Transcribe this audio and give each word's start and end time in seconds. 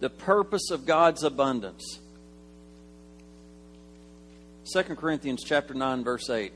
the 0.00 0.10
purpose 0.10 0.70
of 0.70 0.86
God's 0.86 1.22
abundance. 1.22 2.00
2 4.72 4.82
Corinthians 4.96 5.42
chapter 5.44 5.74
9 5.74 6.04
verse 6.04 6.28
8. 6.28 6.52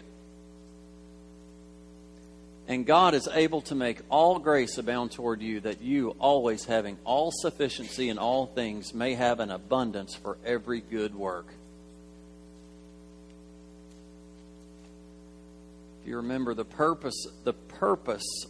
And 2.68 2.86
God 2.86 3.14
is 3.14 3.28
able 3.32 3.62
to 3.62 3.74
make 3.74 4.00
all 4.08 4.38
grace 4.38 4.78
abound 4.78 5.10
toward 5.10 5.42
you, 5.42 5.58
that 5.60 5.82
you, 5.82 6.10
always 6.20 6.64
having 6.64 6.98
all 7.04 7.32
sufficiency 7.32 8.08
in 8.08 8.18
all 8.18 8.46
things, 8.46 8.94
may 8.94 9.14
have 9.14 9.40
an 9.40 9.50
abundance 9.50 10.14
for 10.14 10.38
every 10.44 10.80
good 10.80 11.12
work. 11.12 11.46
If 16.00 16.08
you 16.08 16.16
remember 16.16 16.54
the 16.54 16.64
purpose, 16.64 17.26
the 17.42 17.54
purpose 17.54 18.46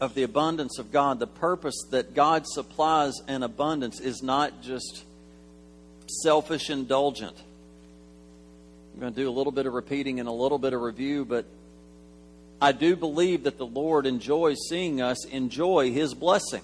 of 0.00 0.14
the 0.14 0.22
abundance 0.22 0.78
of 0.78 0.90
God, 0.90 1.18
the 1.18 1.26
purpose 1.26 1.84
that 1.90 2.14
God 2.14 2.46
supplies 2.46 3.14
an 3.28 3.42
abundance 3.42 4.00
is 4.00 4.22
not 4.22 4.62
just 4.62 5.04
selfish 6.06 6.70
indulgent. 6.70 7.36
I'm 8.94 9.00
going 9.00 9.12
to 9.12 9.20
do 9.20 9.28
a 9.28 9.30
little 9.30 9.52
bit 9.52 9.66
of 9.66 9.74
repeating 9.74 10.18
and 10.18 10.28
a 10.28 10.32
little 10.32 10.58
bit 10.58 10.72
of 10.72 10.80
review, 10.80 11.24
but 11.24 11.44
I 12.60 12.72
do 12.72 12.96
believe 12.96 13.44
that 13.44 13.58
the 13.58 13.66
Lord 13.66 14.06
enjoys 14.06 14.56
seeing 14.68 15.00
us 15.00 15.24
enjoy 15.26 15.92
His 15.92 16.14
blessing. 16.14 16.62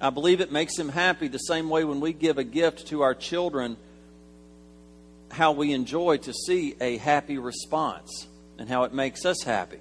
I 0.00 0.10
believe 0.10 0.40
it 0.40 0.52
makes 0.52 0.78
Him 0.78 0.88
happy 0.88 1.28
the 1.28 1.38
same 1.38 1.68
way 1.68 1.84
when 1.84 2.00
we 2.00 2.12
give 2.12 2.38
a 2.38 2.44
gift 2.44 2.88
to 2.88 3.02
our 3.02 3.14
children, 3.14 3.76
how 5.30 5.52
we 5.52 5.72
enjoy 5.72 6.18
to 6.18 6.32
see 6.32 6.76
a 6.80 6.96
happy 6.98 7.38
response 7.38 8.26
and 8.58 8.68
how 8.68 8.84
it 8.84 8.92
makes 8.92 9.24
us 9.24 9.42
happy. 9.42 9.78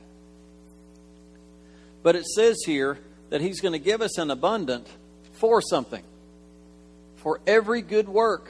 But 2.06 2.16
it 2.16 2.28
says 2.28 2.58
here 2.64 3.00
that 3.32 3.42
He's 3.42 3.62
going 3.62 3.72
to 3.72 3.80
give 3.80 4.00
us 4.00 4.20
an 4.20 4.30
abundant 4.30 4.86
for 5.34 5.60
something, 5.60 6.04
for 7.16 7.42
every 7.48 7.82
good 7.82 8.08
work. 8.08 8.48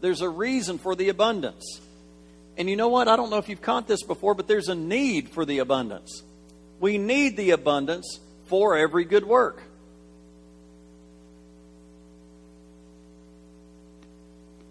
There's 0.00 0.22
a 0.22 0.28
reason 0.30 0.78
for 0.78 0.94
the 0.94 1.10
abundance. 1.10 1.82
And 2.56 2.70
you 2.70 2.76
know 2.76 2.88
what? 2.88 3.08
I 3.08 3.16
don't 3.16 3.28
know 3.28 3.36
if 3.36 3.50
you've 3.50 3.60
caught 3.60 3.86
this 3.86 4.02
before, 4.02 4.34
but 4.34 4.48
there's 4.48 4.70
a 4.70 4.74
need 4.74 5.28
for 5.28 5.44
the 5.44 5.58
abundance. 5.58 6.22
We 6.80 6.96
need 6.96 7.36
the 7.36 7.50
abundance 7.50 8.20
for 8.46 8.74
every 8.74 9.04
good 9.04 9.26
work. 9.26 9.62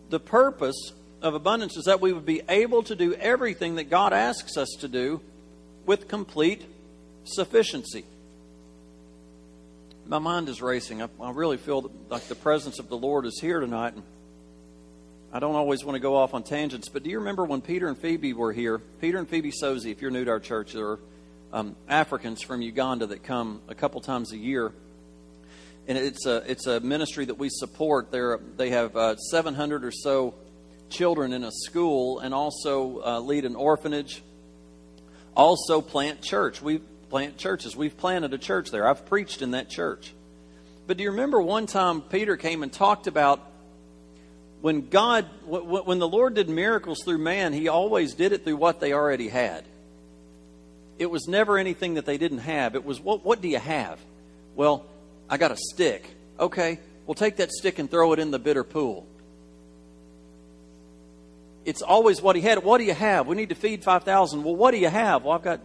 The 0.10 0.20
purpose 0.20 0.92
of 1.22 1.36
abundance 1.36 1.78
is 1.78 1.86
that 1.86 2.02
we 2.02 2.14
would 2.14 2.26
be 2.26 2.42
able 2.50 2.82
to 2.82 2.96
do 2.96 3.14
everything 3.14 3.76
that 3.76 3.92
God 3.92 4.12
asks 4.12 4.58
us 4.58 4.70
to 4.80 4.88
do 4.88 5.22
with 5.86 6.08
complete 6.08 6.66
sufficiency. 7.34 8.04
My 10.06 10.20
mind 10.20 10.50
is 10.50 10.62
racing. 10.62 11.02
I, 11.02 11.10
I 11.22 11.32
really 11.32 11.58
feel 11.58 11.92
like 12.10 12.24
the 12.24 12.36
presence 12.36 12.80
of 12.80 12.90
the 12.90 12.98
Lord 12.98 13.26
is 13.26 13.40
here 13.40 13.60
tonight. 13.60 13.94
I 15.32 15.40
don't 15.40 15.54
always 15.54 15.86
want 15.86 15.96
to 15.96 16.00
go 16.00 16.16
off 16.16 16.34
on 16.34 16.42
tangents, 16.42 16.90
but 16.90 17.04
do 17.04 17.12
you 17.12 17.20
remember 17.20 17.46
when 17.46 17.62
Peter 17.62 17.88
and 17.88 17.96
Phoebe 17.96 18.34
were 18.34 18.52
here? 18.52 18.80
Peter 18.80 19.20
and 19.20 19.30
Phoebe 19.30 19.52
Sozi, 19.52 19.92
if 19.92 20.02
you're 20.02 20.10
new 20.10 20.26
to 20.26 20.32
our 20.32 20.40
church, 20.40 20.74
they're 20.74 20.98
um, 21.54 21.76
Africans 21.88 22.42
from 22.42 22.64
Uganda 22.64 23.06
that 23.08 23.24
come 23.24 23.62
a 23.68 23.76
couple 23.76 24.02
times 24.02 24.32
a 24.32 24.38
year. 24.38 24.72
And 25.88 25.98
it's 25.98 26.26
a, 26.26 26.44
it's 26.50 26.66
a 26.66 26.80
ministry 26.80 27.26
that 27.26 27.38
we 27.38 27.50
support. 27.50 28.12
They're, 28.12 28.40
they 28.58 28.72
have 28.72 28.96
uh, 28.96 29.18
700 29.18 29.86
or 29.86 29.92
so 29.92 30.34
children 30.90 31.34
in 31.34 31.44
a 31.44 31.52
school 31.52 32.20
and 32.20 32.34
also 32.34 33.02
uh, 33.06 33.20
lead 33.20 33.46
an 33.46 33.56
orphanage. 33.56 34.24
Also, 35.36 35.82
plant 35.82 36.22
church. 36.22 36.62
We 36.62 36.82
plant 37.10 37.38
churches. 37.38 37.76
We've 37.76 37.96
planted 37.96 38.34
a 38.34 38.38
church 38.38 38.72
there. 38.72 38.88
I've 38.88 39.06
preached 39.06 39.42
in 39.42 39.52
that 39.52 39.70
church. 39.70 40.14
But 40.88 40.98
do 40.98 41.04
you 41.04 41.12
remember 41.12 41.42
one 41.42 41.66
time 41.66 42.02
Peter 42.02 42.38
came 42.38 42.64
and 42.64 42.72
talked 42.72 43.08
about 43.08 43.46
when 44.62 44.90
God, 44.90 45.26
when 45.46 46.00
the 46.00 46.08
Lord 46.08 46.34
did 46.34 46.50
miracles 46.50 47.00
through 47.04 47.20
man, 47.20 47.54
he 47.54 47.68
always 47.70 48.14
did 48.14 48.34
it 48.34 48.44
through 48.44 48.58
what 48.58 48.80
they 48.80 48.92
already 48.92 49.30
had. 49.30 49.64
It 50.98 51.10
was 51.10 51.28
never 51.28 51.58
anything 51.58 51.94
that 51.94 52.06
they 52.06 52.18
didn't 52.18 52.40
have. 52.40 52.76
It 52.76 52.84
was, 52.84 53.00
what, 53.00 53.24
what 53.24 53.40
do 53.42 53.48
you 53.48 53.60
have? 53.60 54.00
Well, 54.56 54.86
I 55.30 55.38
got 55.38 55.52
a 55.52 55.56
stick. 55.56 56.10
Okay, 56.38 56.80
well, 57.06 57.16
take 57.16 57.38
that 57.38 57.52
stick 57.52 57.80
and 57.80 57.90
throw 57.90 58.12
it 58.12 58.20
in 58.20 58.32
the 58.32 58.40
bitter 58.40 58.66
pool. 58.66 59.08
It's 61.64 61.82
always 61.82 62.22
what 62.22 62.36
he 62.36 62.42
had. 62.42 62.64
What 62.64 62.80
do 62.80 62.84
you 62.84 62.94
have? 62.94 63.28
We 63.28 63.36
need 63.36 63.50
to 63.50 63.56
feed 63.56 63.84
5,000. 63.84 64.44
Well, 64.44 64.56
what 64.56 64.72
do 64.72 64.78
you 64.78 64.90
have? 64.90 65.24
Well, 65.24 65.34
I've 65.34 65.44
got 65.44 65.62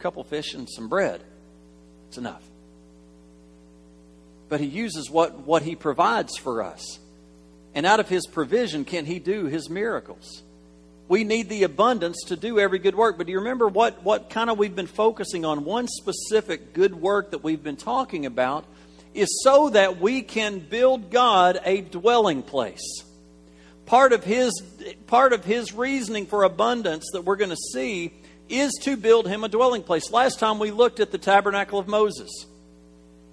couple 0.00 0.24
fish 0.24 0.54
and 0.54 0.68
some 0.68 0.88
bread. 0.88 1.22
It's 2.08 2.18
enough. 2.18 2.42
But 4.48 4.60
he 4.60 4.66
uses 4.66 5.08
what, 5.08 5.38
what 5.46 5.62
he 5.62 5.76
provides 5.76 6.36
for 6.36 6.62
us. 6.62 6.98
And 7.74 7.86
out 7.86 8.00
of 8.00 8.08
his 8.08 8.26
provision 8.26 8.84
can 8.84 9.06
he 9.06 9.20
do 9.20 9.44
his 9.44 9.70
miracles. 9.70 10.42
We 11.08 11.24
need 11.24 11.48
the 11.48 11.64
abundance 11.64 12.24
to 12.28 12.36
do 12.36 12.58
every 12.58 12.78
good 12.78 12.94
work. 12.94 13.16
But 13.16 13.26
do 13.26 13.32
you 13.32 13.38
remember 13.38 13.68
what, 13.68 14.02
what 14.02 14.30
kind 14.30 14.50
of 14.50 14.58
we've 14.58 14.74
been 14.74 14.86
focusing 14.86 15.44
on? 15.44 15.64
One 15.64 15.88
specific 15.88 16.72
good 16.72 16.94
work 16.94 17.32
that 17.32 17.44
we've 17.44 17.62
been 17.62 17.76
talking 17.76 18.26
about 18.26 18.64
is 19.14 19.42
so 19.42 19.70
that 19.70 20.00
we 20.00 20.22
can 20.22 20.60
build 20.60 21.10
God 21.10 21.60
a 21.64 21.80
dwelling 21.80 22.42
place. 22.42 23.04
Part 23.86 24.12
of 24.12 24.22
his, 24.22 24.52
part 25.08 25.32
of 25.32 25.44
his 25.44 25.72
reasoning 25.72 26.26
for 26.26 26.44
abundance 26.44 27.08
that 27.12 27.22
we're 27.22 27.36
going 27.36 27.50
to 27.50 27.56
see 27.56 28.12
is 28.50 28.72
to 28.82 28.96
build 28.96 29.28
him 29.28 29.44
a 29.44 29.48
dwelling 29.48 29.82
place. 29.82 30.10
Last 30.10 30.38
time 30.38 30.58
we 30.58 30.70
looked 30.70 31.00
at 31.00 31.12
the 31.12 31.18
tabernacle 31.18 31.78
of 31.78 31.88
Moses. 31.88 32.46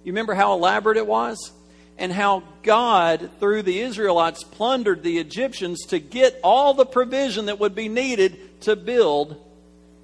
You 0.03 0.11
remember 0.13 0.33
how 0.33 0.53
elaborate 0.53 0.97
it 0.97 1.07
was? 1.07 1.51
and 1.97 2.11
how 2.11 2.43
God, 2.63 3.29
through 3.39 3.63
the 3.63 3.79
Israelites, 3.79 4.43
plundered 4.43 5.03
the 5.03 5.17
Egyptians 5.17 5.85
to 5.87 5.99
get 5.99 6.39
all 6.43 6.73
the 6.73 6.85
provision 6.85 7.47
that 7.47 7.59
would 7.59 7.73
be 7.73 7.89
needed 7.89 8.61
to 8.61 8.75
build 8.75 9.43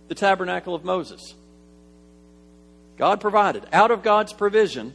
the 0.08 0.16
tabernacle 0.16 0.74
of 0.74 0.84
Moses. 0.84 1.36
God 2.98 3.22
provided. 3.22 3.66
Out 3.72 3.92
of 3.92 4.02
God's 4.02 4.34
provision, 4.34 4.94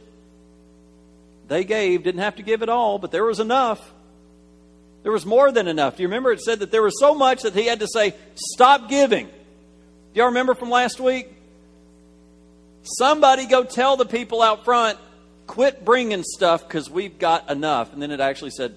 they 1.47 1.63
gave, 1.63 2.03
didn't 2.03 2.21
have 2.21 2.35
to 2.35 2.43
give 2.43 2.61
it 2.61 2.69
all, 2.69 2.99
but 2.99 3.11
there 3.11 3.25
was 3.25 3.39
enough. 3.39 3.93
There 5.03 5.11
was 5.11 5.25
more 5.25 5.51
than 5.51 5.67
enough. 5.67 5.95
Do 5.95 6.03
you 6.03 6.09
remember 6.09 6.31
it 6.31 6.41
said 6.41 6.59
that 6.59 6.71
there 6.71 6.83
was 6.83 6.99
so 6.99 7.15
much 7.15 7.43
that 7.43 7.53
he 7.53 7.65
had 7.65 7.79
to 7.79 7.87
say, 7.87 8.13
Stop 8.35 8.89
giving. 8.89 9.29
Do 10.13 10.19
y'all 10.19 10.27
remember 10.27 10.55
from 10.55 10.69
last 10.69 10.99
week? 10.99 11.29
Somebody 12.83 13.45
go 13.45 13.63
tell 13.63 13.95
the 13.95 14.05
people 14.05 14.41
out 14.41 14.65
front, 14.65 14.97
quit 15.45 15.85
bringing 15.85 16.23
stuff 16.23 16.67
because 16.67 16.89
we've 16.89 17.19
got 17.19 17.49
enough. 17.51 17.93
And 17.93 18.01
then 18.01 18.09
it 18.09 18.19
actually 18.19 18.51
said, 18.51 18.75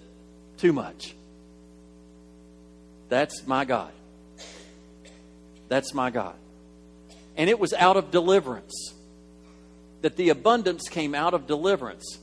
too 0.59 0.72
much. 0.72 1.15
That's 3.09 3.47
my 3.47 3.65
God. 3.65 3.92
That's 5.69 5.94
my 5.94 6.10
God. 6.10 6.34
And 7.37 7.48
it 7.48 7.59
was 7.59 7.72
out 7.72 7.97
of 7.97 8.10
deliverance. 8.10 8.94
That 10.03 10.16
the 10.16 10.28
abundance 10.28 10.88
came 10.88 11.15
out 11.15 11.32
of 11.32 11.47
deliverance. 11.47 12.19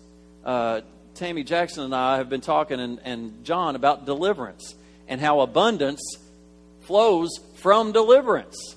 Uh, 0.46 0.82
Tammy 1.16 1.44
Jackson 1.44 1.84
and 1.84 1.96
I 1.96 2.18
have 2.18 2.30
been 2.30 2.42
talking, 2.42 2.80
and, 2.80 3.00
and 3.04 3.44
John, 3.44 3.76
about 3.76 4.06
deliverance 4.06 4.76
and 5.08 5.20
how 5.20 5.40
abundance 5.40 6.02
flows 6.82 7.30
from 7.56 7.92
deliverance. 7.92 8.76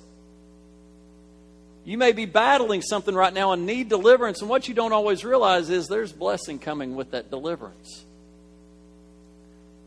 You 1.85 1.99
may 1.99 2.13
be 2.13 2.27
battling 2.27 2.81
something 2.81 3.15
right 3.15 3.35
now 3.35 3.53
and 3.53 3.67
need 3.67 3.89
deliverance, 3.89 4.41
and 4.41 4.49
what 4.49 4.69
you 4.69 4.75
don't 4.75 4.93
always 4.93 5.25
realize 5.25 5.69
is 5.69 5.89
there's 5.89 6.13
blessing 6.13 6.59
coming 6.59 6.95
with 6.95 7.11
that 7.11 7.31
deliverance. 7.31 8.05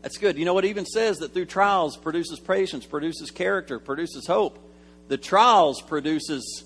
That's 0.02 0.18
good. 0.18 0.36
You 0.36 0.44
know 0.44 0.54
what 0.54 0.66
even 0.66 0.84
says 0.84 1.18
that 1.18 1.32
through 1.32 1.46
trials 1.46 1.96
produces 1.96 2.38
patience, 2.38 2.84
produces 2.84 3.30
character, 3.30 3.78
produces 3.78 4.26
hope. 4.26 4.58
The 5.08 5.16
trials 5.16 5.80
produces 5.80 6.64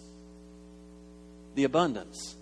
the 1.55 1.65
abundance. 1.65 2.35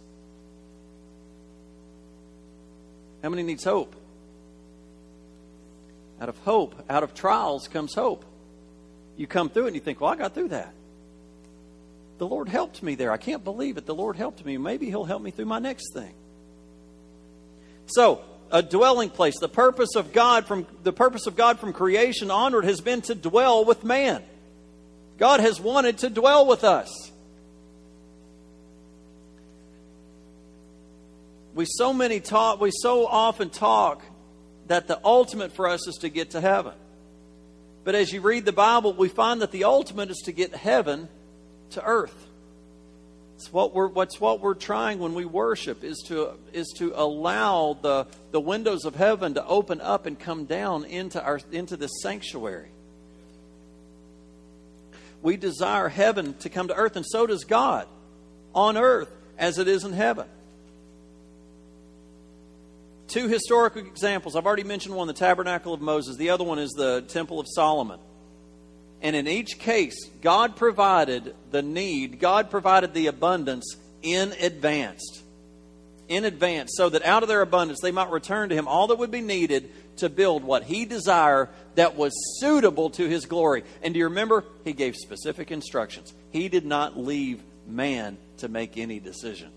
How 3.22 3.28
many 3.28 3.43
needs 3.43 3.65
hope? 3.65 3.95
Out 6.21 6.28
of 6.28 6.39
hope, 6.39 6.74
out 6.89 7.03
of 7.03 7.15
trials 7.15 7.68
comes 7.68 7.95
hope. 7.95 8.24
You 9.16 9.27
come 9.27 9.51
through 9.51 9.65
it 9.65 9.68
and 9.68 9.77
you 9.77 9.80
think, 9.80 10.01
well, 10.01 10.10
I 10.10 10.16
got 10.16 10.34
through 10.34 10.48
that. 10.48 10.72
The 12.18 12.26
Lord 12.26 12.48
helped 12.48 12.82
me 12.82 12.97
there. 12.97 13.12
I 13.12 13.16
can't 13.16 13.44
believe 13.44 13.76
it. 13.76 13.86
The 13.86 13.94
Lord 13.94 14.16
helped 14.16 14.44
me. 14.44 14.59
Maybe 14.59 14.86
He'll 14.86 15.04
help 15.04 15.22
me 15.22 15.30
through 15.30 15.47
my 15.47 15.60
next 15.60 15.94
thing. 15.94 16.12
So, 17.86 18.22
a 18.50 18.62
dwelling 18.62 19.10
place. 19.10 19.38
The 19.38 19.48
purpose 19.48 19.94
of 19.94 20.12
God 20.12 20.47
from 20.47 20.66
the 20.82 20.92
purpose 20.92 21.26
of 21.26 21.36
God 21.36 21.59
from 21.59 21.72
creation 21.72 22.30
onward 22.30 22.65
has 22.65 22.80
been 22.80 23.03
to 23.03 23.15
dwell 23.15 23.65
with 23.65 23.84
man. 23.84 24.22
God 25.16 25.41
has 25.41 25.60
wanted 25.60 25.98
to 25.98 26.10
dwell 26.10 26.47
with 26.47 26.65
us. 26.65 26.91
We 31.54 31.66
so 31.66 31.92
many 31.92 32.21
talk 32.21 32.60
we 32.60 32.71
so 32.72 33.06
often 33.06 33.50
talk 33.50 34.03
that 34.66 34.86
the 34.86 35.00
ultimate 35.04 35.53
for 35.53 35.68
us 35.68 35.86
is 35.86 35.97
to 35.97 36.09
get 36.09 36.30
to 36.32 36.41
heaven. 36.41 36.74
But 37.84 37.94
as 37.94 38.12
you 38.12 38.21
read 38.21 38.44
the 38.44 38.53
Bible, 38.53 38.92
we 38.92 39.09
find 39.09 39.41
that 39.42 39.50
the 39.50 39.64
ultimate 39.64 40.10
is 40.10 40.22
to 40.24 40.32
get 40.32 40.54
heaven 40.54 41.09
to 41.70 41.84
earth. 41.84 42.26
It's 43.36 43.53
what 43.53 43.72
we're, 43.72 43.86
what's 43.86 44.20
what 44.20 44.41
we're 44.41 44.54
trying 44.54 44.98
when 44.98 45.15
we 45.15 45.24
worship 45.24 45.84
is 45.84 46.03
to, 46.09 46.32
is 46.53 46.74
to 46.78 46.92
allow 46.97 47.78
the, 47.80 48.09
the 48.32 48.41
windows 48.41 48.84
of 48.84 48.97
heaven 48.97 49.34
to 49.34 49.47
open 49.47 49.80
up 49.80 50.06
and 50.06 50.18
come 50.18 50.44
down 50.44 50.84
into, 50.84 51.22
our, 51.22 51.41
into 51.53 51.76
this 51.76 51.92
sanctuary. 52.03 52.70
We 55.22 55.36
desire 55.36 55.88
heaven 55.88 56.34
to 56.41 56.48
come 56.48 56.66
to 56.66 56.74
earth, 56.74 56.97
and 56.97 57.06
so 57.06 57.26
does 57.28 57.44
God 57.44 57.86
on 58.54 58.76
earth 58.76 59.10
as 59.38 59.59
it 59.59 59.68
is 59.68 59.84
in 59.84 59.92
heaven. 59.92 60.26
Two 63.06 63.28
historical 63.28 63.82
examples. 63.82 64.34
I've 64.34 64.47
already 64.47 64.64
mentioned 64.64 64.97
one, 64.97 65.06
the 65.06 65.14
tabernacle 65.14 65.72
of 65.72 65.80
Moses. 65.80 66.16
The 66.16 66.30
other 66.30 66.44
one 66.44 66.59
is 66.59 66.71
the 66.71 67.03
temple 67.03 67.38
of 67.41 67.47
Solomon. 67.48 68.00
And 69.00 69.15
in 69.15 69.28
each 69.28 69.59
case, 69.59 69.97
God 70.22 70.56
provided 70.56 71.34
the 71.50 71.62
need, 71.62 72.18
God 72.18 72.50
provided 72.50 72.95
the 72.95 73.06
abundance 73.06 73.77
in 74.03 74.33
advance. 74.41 75.22
In 76.09 76.24
advance, 76.24 76.72
so 76.74 76.89
that 76.89 77.04
out 77.04 77.22
of 77.22 77.28
their 77.28 77.42
abundance 77.42 77.80
they 77.83 77.92
might 77.92 78.10
return 78.10 78.48
to 78.48 78.54
Him 78.54 78.66
all 78.66 78.86
that 78.86 78.98
would 78.98 79.10
be 79.10 79.21
needed 79.21 79.71
to 79.97 80.09
build 80.09 80.42
what 80.42 80.65
He 80.65 80.86
desired 80.86 81.50
that 81.74 81.97
was 81.97 82.12
suitable 82.41 82.89
to 82.91 83.06
His 83.06 83.27
glory. 83.27 83.62
And 83.83 83.92
do 83.92 83.98
you 83.98 84.06
remember? 84.06 84.45
He 84.65 84.72
gave 84.72 84.97
specific 84.97 85.50
instructions. 85.50 86.15
He 86.30 86.48
did 86.48 86.65
not 86.65 86.98
leave 86.98 87.42
man 87.66 88.16
to 88.39 88.48
make 88.48 88.78
any 88.78 89.00
decision. 89.00 89.50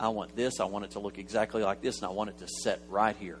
I 0.00 0.08
want 0.08 0.34
this, 0.34 0.60
I 0.60 0.64
want 0.64 0.86
it 0.86 0.92
to 0.92 0.98
look 0.98 1.18
exactly 1.18 1.62
like 1.62 1.80
this, 1.80 1.98
and 1.98 2.06
I 2.06 2.10
want 2.10 2.30
it 2.30 2.38
to 2.38 2.48
set 2.48 2.80
right 2.88 3.14
here. 3.16 3.38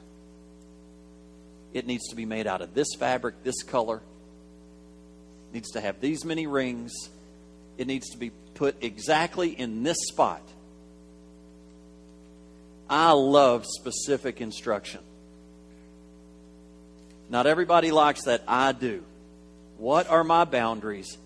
It 1.72 1.86
needs 1.86 2.08
to 2.08 2.16
be 2.16 2.26
made 2.26 2.46
out 2.46 2.62
of 2.62 2.74
this 2.74 2.88
fabric, 2.98 3.42
this 3.42 3.62
color, 3.62 4.00
needs 5.52 5.70
to 5.72 5.80
have 5.80 6.00
these 6.00 6.24
many 6.24 6.46
rings. 6.46 6.92
It 7.78 7.86
needs 7.86 8.10
to 8.10 8.18
be 8.18 8.30
put 8.54 8.76
exactly 8.82 9.48
in 9.50 9.82
this 9.82 9.96
spot. 10.08 10.42
I 12.88 13.12
love 13.12 13.64
specific 13.66 14.40
instruction. 14.40 15.00
Not 17.30 17.46
everybody 17.46 17.92
likes 17.92 18.24
that. 18.24 18.42
I 18.48 18.72
do. 18.72 19.04
What 19.78 20.10
are 20.10 20.24
my 20.24 20.44
boundaries? 20.44 21.16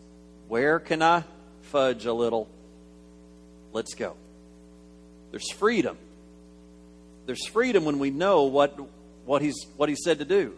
Where 0.49 0.79
can 0.79 1.03
I 1.03 1.25
fudge 1.63 2.05
a 2.05 2.13
little? 2.13 2.49
Let's 3.73 3.95
go. 3.95 4.15
There's 5.31 5.51
freedom. 5.53 5.97
There's 7.27 7.47
freedom 7.47 7.85
when 7.85 7.99
we 7.99 8.11
know 8.11 8.45
what, 8.45 8.79
what, 9.25 9.41
he's, 9.43 9.57
what 9.77 9.89
he 9.89 9.97
said 9.97 10.19
to 10.19 10.25
do. 10.25 10.55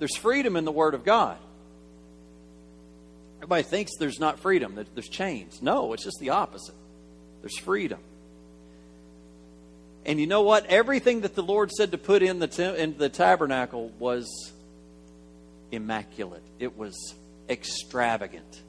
There's 0.00 0.16
freedom 0.16 0.56
in 0.56 0.64
the 0.64 0.72
Word 0.72 0.94
of 0.94 1.04
God. 1.04 1.38
Everybody 3.42 3.64
thinks 3.64 3.96
there's 3.98 4.20
not 4.20 4.38
freedom, 4.38 4.76
that 4.76 4.94
there's 4.94 5.08
chains. 5.08 5.60
No, 5.60 5.94
it's 5.94 6.04
just 6.04 6.20
the 6.20 6.30
opposite. 6.30 6.76
There's 7.40 7.58
freedom. 7.58 7.98
And 10.06 10.20
you 10.20 10.28
know 10.28 10.42
what? 10.42 10.66
Everything 10.66 11.22
that 11.22 11.34
the 11.34 11.42
Lord 11.42 11.72
said 11.72 11.90
to 11.90 11.98
put 11.98 12.22
in 12.22 12.38
the, 12.38 12.80
in 12.80 12.96
the 12.96 13.08
tabernacle 13.08 13.88
was 13.98 14.52
immaculate, 15.72 16.44
it 16.60 16.78
was 16.78 17.16
extravagant. 17.48 18.62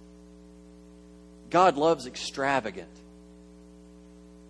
God 1.52 1.78
loves 1.78 2.08
extravagant. 2.08 2.90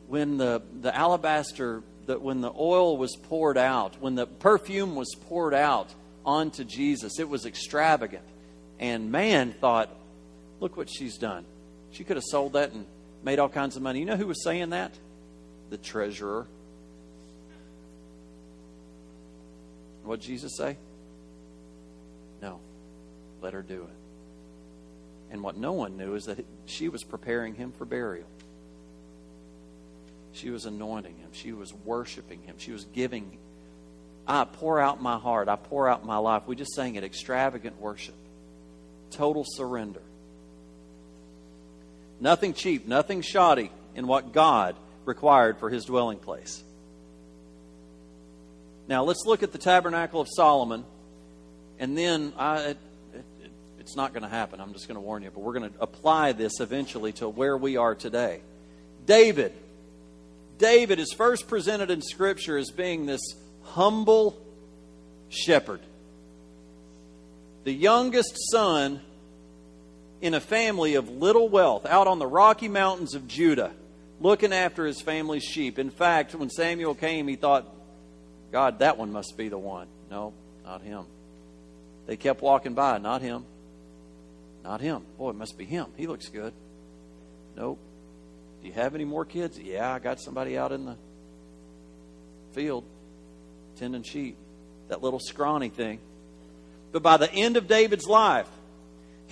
When 0.08 0.38
the, 0.38 0.62
the 0.80 0.96
alabaster, 0.96 1.84
that 2.06 2.22
when 2.22 2.40
the 2.40 2.52
oil 2.58 2.96
was 2.96 3.18
poured 3.24 3.58
out, 3.58 4.00
when 4.00 4.16
the 4.16 4.26
perfume 4.26 4.96
was 4.96 5.14
poured 5.28 5.54
out 5.54 5.94
onto 6.26 6.64
Jesus, 6.64 7.20
it 7.20 7.28
was 7.28 7.46
extravagant. 7.46 8.24
And 8.80 9.12
man 9.12 9.52
thought, 9.52 9.90
Look 10.60 10.78
what 10.78 10.90
she's 10.90 11.18
done. 11.18 11.46
She 11.92 12.04
could 12.04 12.18
have 12.18 12.24
sold 12.24 12.54
that 12.54 12.72
and 12.72 12.86
made 13.24 13.40
all 13.40 13.50
kinds 13.50 13.76
of 13.76 13.82
money. 13.82 14.00
You 14.00 14.06
know 14.06 14.16
who 14.16 14.28
was 14.28 14.44
saying 14.44 14.70
that? 14.70 14.94
The 15.70 15.78
treasurer. 15.78 16.48
What 20.04 20.20
did 20.20 20.28
Jesus 20.28 20.58
say? 20.58 20.78
No, 22.42 22.60
let 23.42 23.54
her 23.54 23.62
do 23.62 23.84
it. 23.84 25.34
And 25.34 25.42
what 25.42 25.58
no 25.58 25.72
one 25.74 25.98
knew 25.98 26.14
is 26.14 26.26
that 26.26 26.46
she 26.68 26.90
was 26.90 27.04
preparing 27.04 27.56
him 27.56 27.72
for 27.72 27.86
burial. 27.86 28.28
She 30.34 30.52
was 30.52 30.66
anointing 30.66 31.16
him. 31.16 31.30
She 31.32 31.54
was 31.54 31.74
worshiping 31.74 32.44
him. 32.44 32.56
She 32.60 32.72
was 32.72 32.86
giving. 32.86 33.40
I 34.28 34.46
pour 34.46 34.80
out 34.80 35.02
my 35.02 35.18
heart. 35.18 35.50
I 35.50 35.56
pour 35.56 35.90
out 35.90 36.06
my 36.06 36.18
life. 36.18 36.44
We 36.46 36.56
just 36.56 36.74
sang 36.76 36.96
it 36.96 37.04
extravagant 37.04 37.80
worship, 37.80 38.16
total 39.10 39.44
surrender. 39.48 40.03
Nothing 42.24 42.54
cheap, 42.54 42.88
nothing 42.88 43.22
shoddy 43.22 43.70
in 43.96 44.08
what 44.08 44.32
God 44.32 44.78
required 45.04 45.58
for 45.58 45.70
his 45.70 45.84
dwelling 45.84 46.20
place. 46.20 46.64
Now, 48.88 49.04
let's 49.04 49.26
look 49.26 49.44
at 49.44 49.52
the 49.52 49.58
tabernacle 49.58 50.22
of 50.22 50.30
Solomon, 50.34 50.86
and 51.80 51.98
then 51.98 52.32
I, 52.38 52.60
it, 52.62 52.78
it, 53.14 53.52
it's 53.78 53.98
not 53.98 54.14
going 54.14 54.24
to 54.24 54.30
happen. 54.30 54.62
I'm 54.62 54.72
just 54.72 54.88
going 54.88 54.96
to 54.96 55.02
warn 55.02 55.24
you, 55.24 55.32
but 55.32 55.42
we're 55.42 55.52
going 55.52 55.70
to 55.70 55.82
apply 55.82 56.32
this 56.32 56.62
eventually 56.62 57.12
to 57.14 57.28
where 57.28 57.58
we 57.58 57.76
are 57.76 57.94
today. 57.94 58.40
David. 59.06 59.52
David 60.58 61.00
is 61.00 61.12
first 61.12 61.50
presented 61.50 61.92
in 61.92 62.02
Scripture 62.02 62.58
as 62.58 62.72
being 62.72 63.06
this 63.06 63.36
humble 63.64 64.42
shepherd, 65.28 65.82
the 67.66 67.74
youngest 67.74 68.34
son 68.50 69.02
in 70.24 70.34
a 70.34 70.40
family 70.40 70.96
of 70.96 71.10
little 71.10 71.50
wealth 71.50 71.86
out 71.86 72.08
on 72.08 72.18
the 72.18 72.26
rocky 72.26 72.70
mountains 72.70 73.14
of 73.14 73.28
Judah, 73.28 73.74
looking 74.22 74.54
after 74.54 74.86
his 74.86 75.02
family's 75.02 75.44
sheep. 75.44 75.78
In 75.78 75.90
fact, 75.90 76.34
when 76.34 76.50
Samuel 76.50 76.96
came, 76.96 77.28
he 77.28 77.36
thought, 77.36 77.68
God, 78.50 78.80
that 78.80 78.98
one 78.98 79.12
must 79.12 79.36
be 79.36 79.50
the 79.50 79.58
one. 79.58 79.88
No, 80.10 80.32
not 80.64 80.82
him. 80.82 81.04
They 82.08 82.16
kept 82.16 82.42
walking 82.42 82.74
by, 82.74 83.00
not 83.00 83.22
him. 83.22 83.44
Not 84.64 84.80
him. 84.80 85.04
Boy, 85.18 85.32
it 85.32 85.36
must 85.36 85.58
be 85.58 85.66
him. 85.66 85.88
He 85.98 86.08
looks 86.08 86.30
good. 86.30 86.54
Nope. 87.58 87.80
Do 88.62 88.68
you 88.70 88.74
have 88.76 88.96
any 88.96 89.04
more 89.04 89.26
kids? 89.26 89.60
Yeah, 89.60 89.94
I 89.94 90.00
got 90.00 90.22
somebody 90.22 90.58
out 90.58 90.72
in 90.72 90.86
the 90.86 90.96
field 92.54 92.86
tending 93.76 94.04
sheep. 94.04 94.38
That 94.88 95.04
little 95.04 95.20
scrawny 95.20 95.68
thing. 95.68 96.00
But 96.94 97.04
by 97.04 97.18
the 97.18 97.30
end 97.30 97.58
of 97.58 97.68
David's 97.68 98.08
life, 98.08 98.48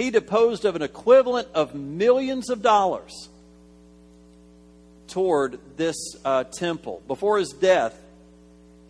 he 0.02 0.10
deposed 0.10 0.66
of 0.66 0.76
an 0.76 0.82
equivalent 0.82 1.48
of 1.54 1.76
millions 1.76 2.50
of 2.50 2.64
dollars 2.64 3.30
toward 5.08 5.60
this 5.78 5.96
uh, 6.26 6.44
temple. 6.44 7.04
Before 7.08 7.38
his 7.38 7.50
death, 7.50 8.02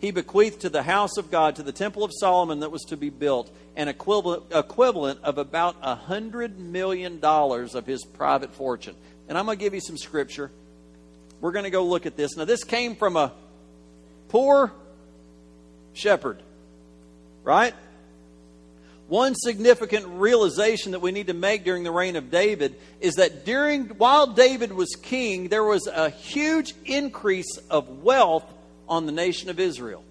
he 0.00 0.10
bequeathed 0.10 0.62
to 0.62 0.70
the 0.70 0.82
house 0.82 1.18
of 1.18 1.30
God, 1.30 1.56
to 1.56 1.62
the 1.62 1.72
temple 1.72 2.02
of 2.02 2.12
Solomon 2.18 2.60
that 2.60 2.70
was 2.70 2.82
to 2.84 2.96
be 2.96 3.10
built, 3.10 3.54
an 3.76 3.88
equivalent, 3.88 4.44
equivalent 4.54 5.22
of 5.22 5.36
about 5.36 5.76
a 5.82 5.94
hundred 5.94 6.58
million 6.58 7.20
dollars 7.20 7.74
of 7.74 7.86
his 7.86 8.04
private 8.04 8.54
fortune. 8.54 8.96
And 9.28 9.36
I'm 9.36 9.44
going 9.44 9.58
to 9.58 9.62
give 9.62 9.74
you 9.74 9.80
some 9.80 9.98
scripture. 9.98 10.50
We're 11.42 11.52
going 11.52 11.64
to 11.64 11.70
go 11.70 11.84
look 11.84 12.06
at 12.06 12.16
this. 12.16 12.36
Now, 12.36 12.46
this 12.46 12.64
came 12.64 12.96
from 12.96 13.16
a 13.16 13.32
poor 14.28 14.72
shepherd, 15.92 16.42
right? 17.44 17.74
One 19.08 19.34
significant 19.34 20.06
realization 20.06 20.92
that 20.92 21.00
we 21.00 21.12
need 21.12 21.26
to 21.26 21.34
make 21.34 21.64
during 21.64 21.82
the 21.82 21.90
reign 21.90 22.16
of 22.16 22.30
David 22.30 22.76
is 23.00 23.14
that 23.14 23.44
during 23.44 23.88
while 23.88 24.26
David 24.26 24.72
was 24.72 24.94
king, 24.94 25.48
there 25.48 25.64
was 25.64 25.86
a 25.86 26.08
huge 26.08 26.74
increase 26.84 27.58
of 27.68 28.02
wealth 28.02 28.44
on 28.88 29.06
the 29.06 29.12
nation 29.12 29.50
of 29.50 29.60
Israel. 29.60 30.02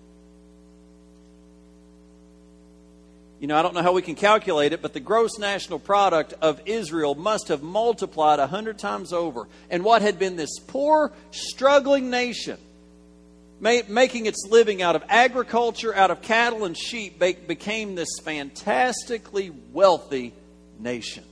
You 3.39 3.47
know, 3.47 3.57
I 3.57 3.63
don't 3.63 3.73
know 3.73 3.81
how 3.81 3.93
we 3.93 4.03
can 4.03 4.13
calculate 4.13 4.71
it, 4.71 4.83
but 4.83 4.93
the 4.93 4.99
gross 4.99 5.39
national 5.39 5.79
product 5.79 6.35
of 6.43 6.61
Israel 6.67 7.15
must 7.15 7.47
have 7.47 7.63
multiplied 7.63 8.37
a 8.37 8.45
hundred 8.45 8.77
times 8.77 9.11
over. 9.11 9.47
And 9.71 9.83
what 9.83 10.03
had 10.03 10.19
been 10.19 10.35
this 10.35 10.59
poor, 10.59 11.11
struggling 11.31 12.11
nation 12.11 12.59
making 13.61 14.25
its 14.25 14.45
living 14.49 14.81
out 14.81 14.95
of 14.95 15.03
agriculture, 15.07 15.95
out 15.95 16.09
of 16.09 16.21
cattle 16.21 16.65
and 16.65 16.75
sheep, 16.75 17.19
became 17.19 17.95
this 17.95 18.09
fantastically 18.23 19.51
wealthy 19.71 20.33
nation. 20.79 21.23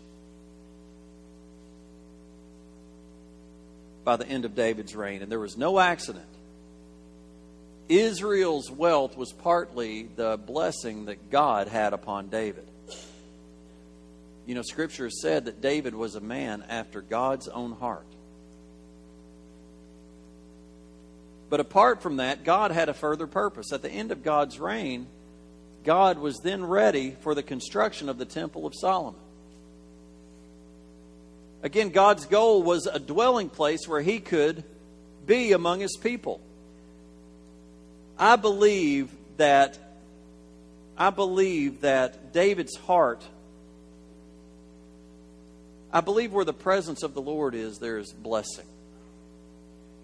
By 4.03 4.15
the 4.15 4.27
end 4.27 4.45
of 4.45 4.55
David's 4.55 4.95
reign, 4.95 5.21
and 5.21 5.31
there 5.31 5.39
was 5.39 5.57
no 5.57 5.79
accident. 5.79 6.25
Israel's 7.89 8.69
wealth 8.69 9.17
was 9.17 9.31
partly 9.31 10.03
the 10.03 10.37
blessing 10.37 11.05
that 11.05 11.31
God 11.31 11.67
had 11.67 11.93
upon 11.93 12.29
David. 12.29 12.67
You 14.45 14.55
know, 14.55 14.61
Scripture 14.61 15.05
has 15.05 15.21
said 15.21 15.45
that 15.45 15.61
David 15.61 15.95
was 15.95 16.15
a 16.15 16.19
man 16.19 16.63
after 16.69 17.01
God's 17.01 17.47
own 17.47 17.71
heart. 17.73 18.05
But 21.49 21.59
apart 21.59 22.01
from 22.01 22.17
that, 22.17 22.43
God 22.43 22.71
had 22.71 22.89
a 22.89 22.93
further 22.93 23.27
purpose. 23.27 23.73
At 23.73 23.81
the 23.81 23.89
end 23.89 24.11
of 24.11 24.23
God's 24.23 24.59
reign, 24.59 25.07
God 25.83 26.19
was 26.19 26.37
then 26.43 26.63
ready 26.63 27.15
for 27.21 27.33
the 27.33 27.43
construction 27.43 28.09
of 28.09 28.17
the 28.17 28.25
Temple 28.25 28.65
of 28.65 28.73
Solomon. 28.75 29.19
Again, 31.63 31.89
God's 31.89 32.25
goal 32.25 32.63
was 32.63 32.85
a 32.85 32.99
dwelling 32.99 33.49
place 33.49 33.87
where 33.87 34.01
he 34.01 34.19
could 34.19 34.63
be 35.25 35.51
among 35.51 35.79
his 35.79 35.97
people. 35.97 36.39
I 38.17 38.35
believe 38.35 39.09
that 39.37 39.77
I 40.97 41.09
believe 41.09 41.81
that 41.81 42.33
David's 42.33 42.75
heart 42.75 43.23
I 45.91 46.01
believe 46.01 46.31
where 46.31 46.45
the 46.45 46.53
presence 46.53 47.01
of 47.01 47.13
the 47.13 47.21
Lord 47.21 47.55
is, 47.55 47.79
there 47.79 47.97
is 47.97 48.13
blessing. 48.13 48.65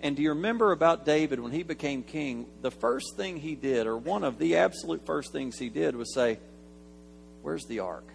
And 0.06 0.16
do 0.16 0.22
you 0.22 0.30
remember 0.30 0.72
about 0.72 1.04
David 1.04 1.40
when 1.40 1.52
he 1.52 1.64
became 1.64 2.04
king? 2.04 2.46
The 2.62 2.70
first 2.70 3.18
thing 3.18 3.38
he 3.38 3.56
did, 3.56 3.88
or 3.88 3.98
one 3.98 4.24
of 4.24 4.38
the 4.38 4.58
absolute 4.58 5.04
first 5.04 5.32
things 5.32 5.58
he 5.58 5.68
did, 5.68 5.96
was 5.96 6.14
say, 6.14 6.38
Where's 7.42 7.66
the 7.66 7.80
ark? 7.80 8.06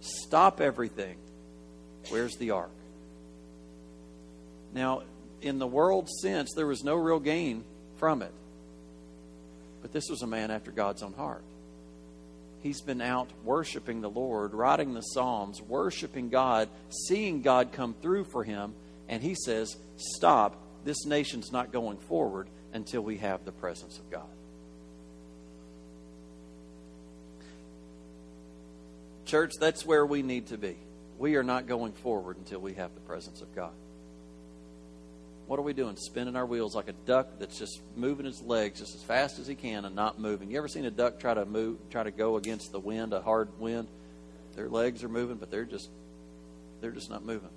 Stop 0.00 0.62
everything. 0.62 1.18
Where's 2.08 2.34
the 2.36 2.52
ark? 2.52 2.70
Now, 4.72 5.02
in 5.42 5.58
the 5.58 5.66
world 5.66 6.08
sense, 6.08 6.54
there 6.56 6.66
was 6.66 6.82
no 6.82 6.94
real 6.94 7.20
gain 7.20 7.62
from 7.98 8.22
it. 8.22 8.32
But 9.82 9.92
this 9.92 10.08
was 10.08 10.22
a 10.22 10.26
man 10.26 10.50
after 10.50 10.70
God's 10.70 11.02
own 11.02 11.12
heart. 11.12 11.44
He's 12.62 12.80
been 12.80 13.02
out 13.02 13.28
worshiping 13.44 14.00
the 14.00 14.08
Lord, 14.08 14.54
writing 14.54 14.94
the 14.94 15.02
Psalms, 15.02 15.60
worshiping 15.60 16.30
God, 16.30 16.70
seeing 16.88 17.42
God 17.42 17.72
come 17.72 17.94
through 18.00 18.24
for 18.24 18.44
him. 18.44 18.72
And 19.08 19.22
he 19.22 19.34
says, 19.34 19.76
Stop. 19.96 20.60
This 20.84 21.06
nation's 21.06 21.50
not 21.50 21.72
going 21.72 21.96
forward 21.96 22.48
until 22.72 23.00
we 23.00 23.16
have 23.18 23.44
the 23.44 23.52
presence 23.52 23.98
of 23.98 24.10
God. 24.10 24.26
Church, 29.24 29.52
that's 29.58 29.86
where 29.86 30.04
we 30.04 30.22
need 30.22 30.48
to 30.48 30.58
be. 30.58 30.76
We 31.18 31.36
are 31.36 31.42
not 31.42 31.66
going 31.66 31.92
forward 31.92 32.36
until 32.36 32.60
we 32.60 32.74
have 32.74 32.94
the 32.94 33.00
presence 33.00 33.40
of 33.40 33.54
God. 33.54 33.72
What 35.46 35.58
are 35.58 35.62
we 35.62 35.72
doing? 35.72 35.96
Spinning 35.96 36.36
our 36.36 36.46
wheels 36.46 36.74
like 36.74 36.88
a 36.88 36.92
duck 36.92 37.38
that's 37.38 37.58
just 37.58 37.80
moving 37.96 38.26
his 38.26 38.40
legs 38.42 38.80
just 38.80 38.94
as 38.94 39.02
fast 39.02 39.38
as 39.38 39.46
he 39.46 39.54
can 39.54 39.84
and 39.84 39.94
not 39.94 40.18
moving. 40.18 40.50
You 40.50 40.58
ever 40.58 40.68
seen 40.68 40.84
a 40.86 40.90
duck 40.90 41.20
try 41.20 41.34
to 41.34 41.44
move, 41.44 41.78
try 41.90 42.02
to 42.02 42.10
go 42.10 42.36
against 42.36 42.72
the 42.72 42.80
wind, 42.80 43.12
a 43.12 43.20
hard 43.20 43.48
wind? 43.60 43.88
Their 44.56 44.68
legs 44.68 45.04
are 45.04 45.08
moving, 45.08 45.36
but 45.36 45.50
they're 45.50 45.64
just 45.64 45.90
they're 46.80 46.92
just 46.92 47.10
not 47.10 47.24
moving. 47.24 47.50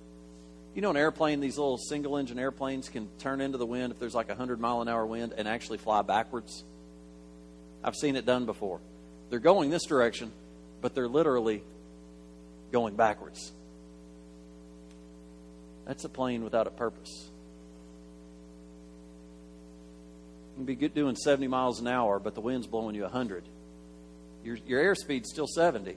You 0.75 0.81
know, 0.81 0.91
an 0.91 0.97
airplane, 0.97 1.39
these 1.39 1.57
little 1.57 1.77
single 1.77 2.17
engine 2.17 2.37
airplanes 2.37 2.89
can 2.89 3.09
turn 3.17 3.41
into 3.41 3.57
the 3.57 3.65
wind 3.65 3.91
if 3.91 3.99
there's 3.99 4.13
like 4.13 4.27
a 4.27 4.33
100 4.33 4.59
mile 4.59 4.81
an 4.81 4.87
hour 4.87 5.05
wind 5.05 5.33
and 5.35 5.47
actually 5.47 5.79
fly 5.79 6.01
backwards. 6.03 6.63
I've 7.83 7.95
seen 7.95 8.15
it 8.15 8.25
done 8.25 8.45
before. 8.45 8.79
They're 9.29 9.39
going 9.39 9.69
this 9.69 9.85
direction, 9.85 10.31
but 10.81 10.93
they're 10.93 11.07
literally 11.07 11.63
going 12.71 12.95
backwards. 12.95 13.51
That's 15.85 16.03
a 16.03 16.09
plane 16.09 16.43
without 16.43 16.67
a 16.67 16.71
purpose. 16.71 17.29
You 20.57 20.65
can 20.65 20.65
be 20.65 20.87
doing 20.89 21.15
70 21.15 21.47
miles 21.47 21.79
an 21.79 21.87
hour, 21.87 22.19
but 22.19 22.35
the 22.35 22.41
wind's 22.41 22.67
blowing 22.67 22.95
you 22.95 23.03
100. 23.03 23.47
Your, 24.43 24.57
your 24.65 24.83
airspeed's 24.83 25.29
still 25.31 25.47
70, 25.47 25.95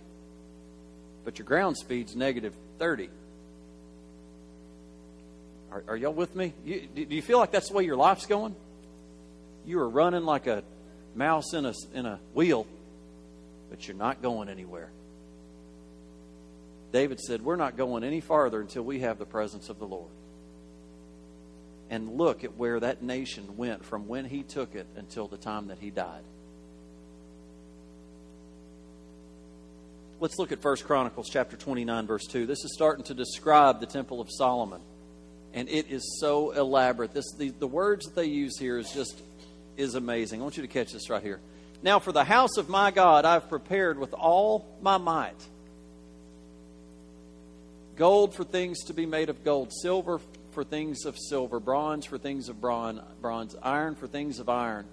but 1.25 1.39
your 1.39 1.47
ground 1.47 1.77
speed's 1.77 2.15
negative 2.15 2.55
30. 2.79 3.09
Are, 5.73 5.85
are 5.89 5.97
y'all 5.97 6.13
with 6.13 6.35
me? 6.35 6.53
You, 6.65 6.87
do 6.95 7.15
you 7.15 7.23
feel 7.23 7.39
like 7.39 7.53
that's 7.53 7.69
the 7.69 7.75
way 7.75 7.85
your 7.85 7.97
life's 7.97 8.27
going? 8.27 8.55
You 9.67 9.79
are 9.81 9.89
running 9.89 10.25
like 10.25 10.47
a 10.47 10.63
mouse 11.15 11.55
in 11.55 11.67
a, 11.67 11.75
in 11.95 12.07
a 12.07 12.19
wheel, 12.35 12.67
but 13.69 13.87
you're 13.87 13.97
not 13.97 14.23
going 14.23 14.49
anywhere. 14.49 14.91
David 16.93 17.21
said, 17.21 17.43
We're 17.43 17.57
not 17.57 17.77
going 17.77 18.05
any 18.05 18.21
farther 18.21 18.61
until 18.61 18.83
we 18.83 19.01
have 19.01 19.19
the 19.19 19.27
presence 19.27 19.69
of 19.69 19.79
the 19.79 19.87
Lord 19.87 20.11
and 21.91 22.17
look 22.17 22.45
at 22.45 22.57
where 22.57 22.79
that 22.81 23.03
nation 23.03 23.57
went 23.57 23.85
from 23.85 24.07
when 24.07 24.25
he 24.25 24.45
took 24.45 24.77
it 24.77 24.87
until 24.97 25.27
the 25.27 25.37
time 25.37 25.67
that 25.67 25.79
he 25.81 25.91
died. 25.91 26.23
Let's 30.21 30.39
look 30.39 30.53
at 30.53 30.63
1 30.63 30.77
Chronicles 30.79 31.29
chapter 31.31 31.57
29 31.57 32.07
verse 32.07 32.27
2. 32.27 32.47
This 32.47 32.65
is 32.65 32.73
starting 32.75 33.05
to 33.05 33.15
describe 33.15 33.81
the 33.81 33.87
temple 33.87 34.21
of 34.21 34.29
Solomon. 34.31 34.81
And 35.53 35.69
it 35.69 35.91
is 35.91 36.19
so 36.21 36.53
elaborate. 36.53 37.13
This 37.13 37.33
the, 37.37 37.51
the 37.51 37.67
words 37.67 38.07
that 38.07 38.15
they 38.15 38.27
use 38.27 38.59
here 38.59 38.79
is 38.79 38.93
just 38.93 39.21
is 39.77 39.95
amazing. 39.95 40.41
I 40.41 40.43
want 40.43 40.57
you 40.57 40.63
to 40.63 40.69
catch 40.69 40.93
this 40.93 41.11
right 41.11 41.23
here. 41.23 41.41
Now 41.83 41.99
for 41.99 42.13
the 42.13 42.25
house 42.25 42.57
of 42.57 42.69
my 42.69 42.91
God 42.91 43.25
I've 43.25 43.49
prepared 43.49 43.99
with 43.99 44.13
all 44.15 44.79
my 44.83 44.99
might 44.99 45.41
gold 48.01 48.35
for 48.35 48.45
things 48.45 48.85
to 48.85 48.95
be 48.95 49.05
made 49.05 49.29
of 49.29 49.45
gold, 49.45 49.71
silver 49.83 50.19
for 50.53 50.65
things 50.65 51.05
of 51.05 51.19
silver, 51.19 51.61
bronze 51.61 52.07
for 52.07 52.17
things 52.17 52.49
of 52.49 52.59
bronze, 52.59 52.99
bronze, 53.21 53.55
iron 53.63 53.95
for 53.95 54.07
things 54.07 54.39
of 54.39 54.49
iron, 54.49 54.87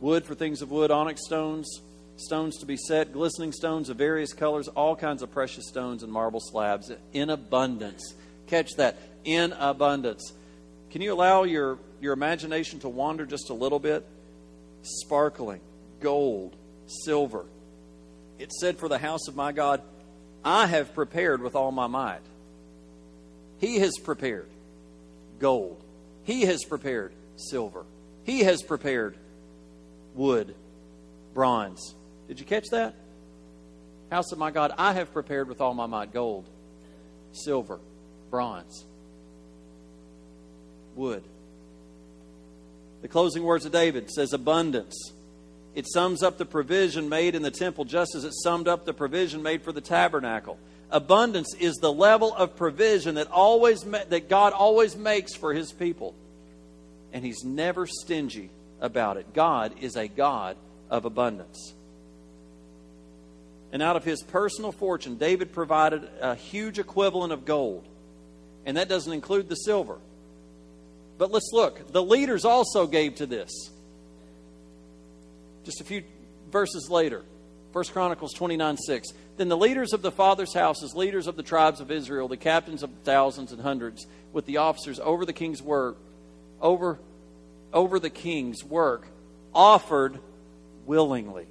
wood 0.00 0.24
for 0.24 0.34
things 0.34 0.62
of 0.62 0.70
wood, 0.70 0.90
onyx 0.90 1.20
stones, 1.26 1.82
stones 2.16 2.58
to 2.58 2.66
be 2.66 2.76
set, 2.76 3.12
glistening 3.12 3.52
stones 3.52 3.88
of 3.88 3.96
various 3.96 4.32
colors, 4.32 4.68
all 4.68 4.94
kinds 4.96 5.22
of 5.22 5.30
precious 5.32 5.66
stones 5.68 6.02
and 6.02 6.12
marble 6.12 6.40
slabs 6.40 6.90
in 7.12 7.30
abundance. 7.30 8.14
Catch 8.46 8.76
that. 8.76 8.98
In 9.24 9.52
abundance. 9.52 10.32
Can 10.90 11.00
you 11.00 11.12
allow 11.12 11.44
your, 11.44 11.78
your 12.00 12.12
imagination 12.12 12.80
to 12.80 12.88
wander 12.88 13.24
just 13.24 13.50
a 13.50 13.54
little 13.54 13.78
bit? 13.78 14.06
Sparkling, 14.82 15.60
gold, 16.00 16.54
silver. 16.86 17.46
It 18.38 18.52
said, 18.52 18.78
For 18.78 18.88
the 18.88 18.98
house 18.98 19.28
of 19.28 19.36
my 19.36 19.52
God, 19.52 19.80
I 20.44 20.66
have 20.66 20.94
prepared 20.94 21.40
with 21.40 21.54
all 21.54 21.72
my 21.72 21.86
might. 21.86 22.20
He 23.58 23.78
has 23.78 23.92
prepared 24.02 24.48
gold. 25.38 25.82
He 26.24 26.42
has 26.42 26.64
prepared 26.64 27.12
silver. 27.36 27.84
He 28.24 28.40
has 28.40 28.62
prepared 28.62 29.16
wood, 30.14 30.54
bronze. 31.32 31.94
Did 32.28 32.40
you 32.40 32.46
catch 32.46 32.66
that? 32.70 32.94
House 34.10 34.32
of 34.32 34.38
my 34.38 34.50
God, 34.50 34.72
I 34.76 34.92
have 34.92 35.12
prepared 35.12 35.48
with 35.48 35.60
all 35.60 35.74
my 35.74 35.86
might 35.86 36.12
gold, 36.12 36.44
silver, 37.32 37.80
bronze, 38.30 38.84
wood. 40.94 41.22
The 43.00 43.08
closing 43.08 43.42
words 43.42 43.64
of 43.64 43.72
David 43.72 44.10
says 44.10 44.32
abundance. 44.32 45.12
It 45.74 45.86
sums 45.88 46.22
up 46.22 46.38
the 46.38 46.44
provision 46.44 47.08
made 47.08 47.34
in 47.34 47.42
the 47.42 47.50
temple 47.50 47.84
just 47.84 48.14
as 48.14 48.24
it 48.24 48.34
summed 48.34 48.68
up 48.68 48.84
the 48.84 48.92
provision 48.92 49.42
made 49.42 49.62
for 49.62 49.72
the 49.72 49.80
tabernacle 49.80 50.58
abundance 50.92 51.54
is 51.58 51.76
the 51.76 51.92
level 51.92 52.32
of 52.34 52.54
provision 52.54 53.16
that 53.16 53.28
always 53.30 53.80
that 53.80 54.28
God 54.28 54.52
always 54.52 54.94
makes 54.94 55.34
for 55.34 55.52
his 55.52 55.72
people. 55.72 56.14
And 57.12 57.24
he's 57.24 57.42
never 57.42 57.86
stingy 57.86 58.50
about 58.80 59.16
it. 59.16 59.34
God 59.34 59.74
is 59.80 59.96
a 59.96 60.06
God 60.06 60.56
of 60.90 61.04
abundance. 61.04 61.74
And 63.72 63.82
out 63.82 63.96
of 63.96 64.04
his 64.04 64.22
personal 64.22 64.70
fortune, 64.70 65.16
David 65.16 65.52
provided 65.52 66.08
a 66.20 66.34
huge 66.34 66.78
equivalent 66.78 67.32
of 67.32 67.46
gold. 67.46 67.88
And 68.66 68.76
that 68.76 68.88
doesn't 68.88 69.12
include 69.12 69.48
the 69.48 69.54
silver. 69.56 69.98
But 71.18 71.30
let's 71.30 71.50
look. 71.52 71.90
The 71.90 72.02
leaders 72.02 72.44
also 72.44 72.86
gave 72.86 73.16
to 73.16 73.26
this. 73.26 73.50
Just 75.64 75.80
a 75.80 75.84
few 75.84 76.02
verses 76.50 76.88
later. 76.90 77.22
1 77.72 77.84
Chronicles 77.86 78.34
29 78.34 78.76
6. 78.76 79.08
Then 79.38 79.48
the 79.48 79.56
leaders 79.56 79.94
of 79.94 80.02
the 80.02 80.12
father's 80.12 80.52
houses, 80.52 80.94
leaders 80.94 81.26
of 81.26 81.36
the 81.36 81.42
tribes 81.42 81.80
of 81.80 81.90
Israel, 81.90 82.28
the 82.28 82.36
captains 82.36 82.82
of 82.82 82.90
thousands 83.04 83.52
and 83.52 83.62
hundreds, 83.62 84.06
with 84.32 84.44
the 84.44 84.58
officers 84.58 85.00
over 85.00 85.24
the 85.24 85.32
king's 85.32 85.62
work, 85.62 85.96
over, 86.60 86.98
over 87.72 87.98
the 87.98 88.10
king's 88.10 88.62
work, 88.62 89.06
offered 89.54 90.18
willingly. 90.84 91.46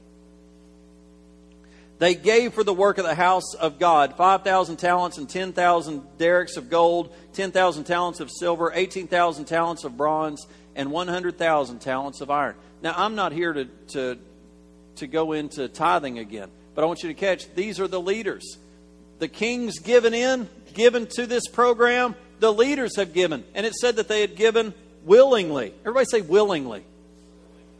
They 2.01 2.15
gave 2.15 2.55
for 2.55 2.63
the 2.63 2.74
work 2.74 2.98
of 2.98 3.05
the 3.05 3.13
house 3.13 3.53
of 3.53 3.77
God 3.77 4.17
5,000 4.17 4.77
talents 4.77 5.20
and 5.20 5.29
10,000 5.29 6.01
darics 6.17 6.58
of 6.58 6.67
gold, 6.67 7.15
10,000 7.34 7.84
talents 7.84 8.20
of 8.20 8.31
silver, 8.31 8.72
18,000 8.74 9.46
talents 9.46 9.84
of 9.84 9.98
bronze, 9.98 10.48
and 10.75 10.91
100,000 10.91 11.77
talents 11.77 12.20
of 12.20 12.31
iron. 12.31 12.55
Now, 12.81 12.96
I'm 12.98 13.13
not 13.13 13.34
here 13.34 13.53
to, 13.53 13.65
to, 13.89 14.17
to 14.96 15.05
go 15.05 15.34
into 15.34 15.67
tithing 15.67 16.17
again. 16.17 16.50
But 16.74 16.84
I 16.84 16.88
want 16.88 17.03
you 17.03 17.10
to 17.10 17.13
catch 17.13 17.53
these 17.53 17.79
are 17.79 17.88
the 17.88 18.01
leaders. 18.01 18.58
The 19.20 19.27
kings 19.27 19.77
given 19.77 20.15
in, 20.15 20.50
given 20.74 21.05
to 21.17 21.27
this 21.27 21.48
program, 21.50 22.15
the 22.39 22.51
leaders 22.51 22.96
have 22.96 23.13
given. 23.13 23.43
And 23.53 23.63
it 23.63 23.75
said 23.75 23.98
that 23.98 24.08
they 24.08 24.22
had 24.22 24.36
given 24.36 24.74
willingly. 25.05 25.72
Everybody 25.81 26.05
say 26.10 26.22
willingly. 26.22 26.84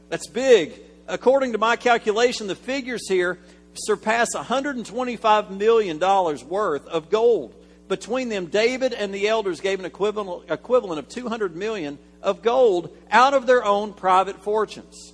That's 0.10 0.28
big. 0.28 0.74
According 1.08 1.54
to 1.54 1.58
my 1.58 1.76
calculation, 1.76 2.46
the 2.46 2.54
figures 2.54 3.10
here 3.10 3.40
surpass 3.74 4.30
$125 4.36 5.50
million 5.52 6.00
worth 6.00 6.88
of 6.88 7.10
gold. 7.10 7.56
Between 7.88 8.30
them, 8.30 8.46
David 8.46 8.94
and 8.94 9.14
the 9.14 9.28
elders 9.28 9.60
gave 9.60 9.80
an 9.80 9.86
equivalent, 9.86 10.50
equivalent 10.50 11.00
of 11.00 11.10
200 11.10 11.56
million 11.56 12.00
of 12.22 12.42
gold 12.42 12.96
out 13.10 13.34
of 13.34 13.46
their 13.48 13.64
own 13.66 13.94
private 13.94 14.42
fortunes. 14.42 15.14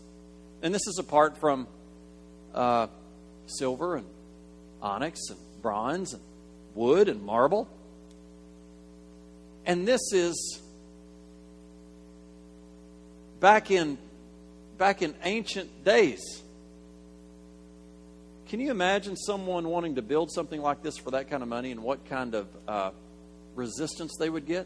And 0.62 0.74
this 0.74 0.86
is 0.88 1.00
apart 1.00 1.38
from 1.38 1.68
uh, 2.54 2.88
silver 3.48 3.96
and 3.96 4.06
onyx 4.82 5.30
and 5.30 5.40
bronze 5.62 6.14
and 6.14 6.22
wood 6.76 7.10
and 7.10 7.24
marble. 7.24 7.68
And 9.66 9.88
this 9.88 10.14
is 10.14 10.62
back 13.40 13.72
in 13.72 13.98
back 14.78 15.02
in 15.02 15.16
ancient 15.24 15.84
days. 15.84 16.42
Can 18.48 18.62
you 18.62 18.72
imagine 18.72 19.18
someone 19.18 19.68
wanting 19.68 19.96
to 19.96 20.02
build 20.02 20.32
something 20.32 20.62
like 20.62 20.82
this 20.82 20.98
for 20.98 21.12
that 21.12 21.30
kind 21.30 21.44
of 21.44 21.50
money 21.50 21.72
and 21.72 21.84
what 21.84 22.06
kind 22.06 22.34
of 22.34 22.48
uh, 22.66 22.92
resistance 23.56 24.16
they 24.18 24.30
would 24.30 24.46
get? 24.46 24.66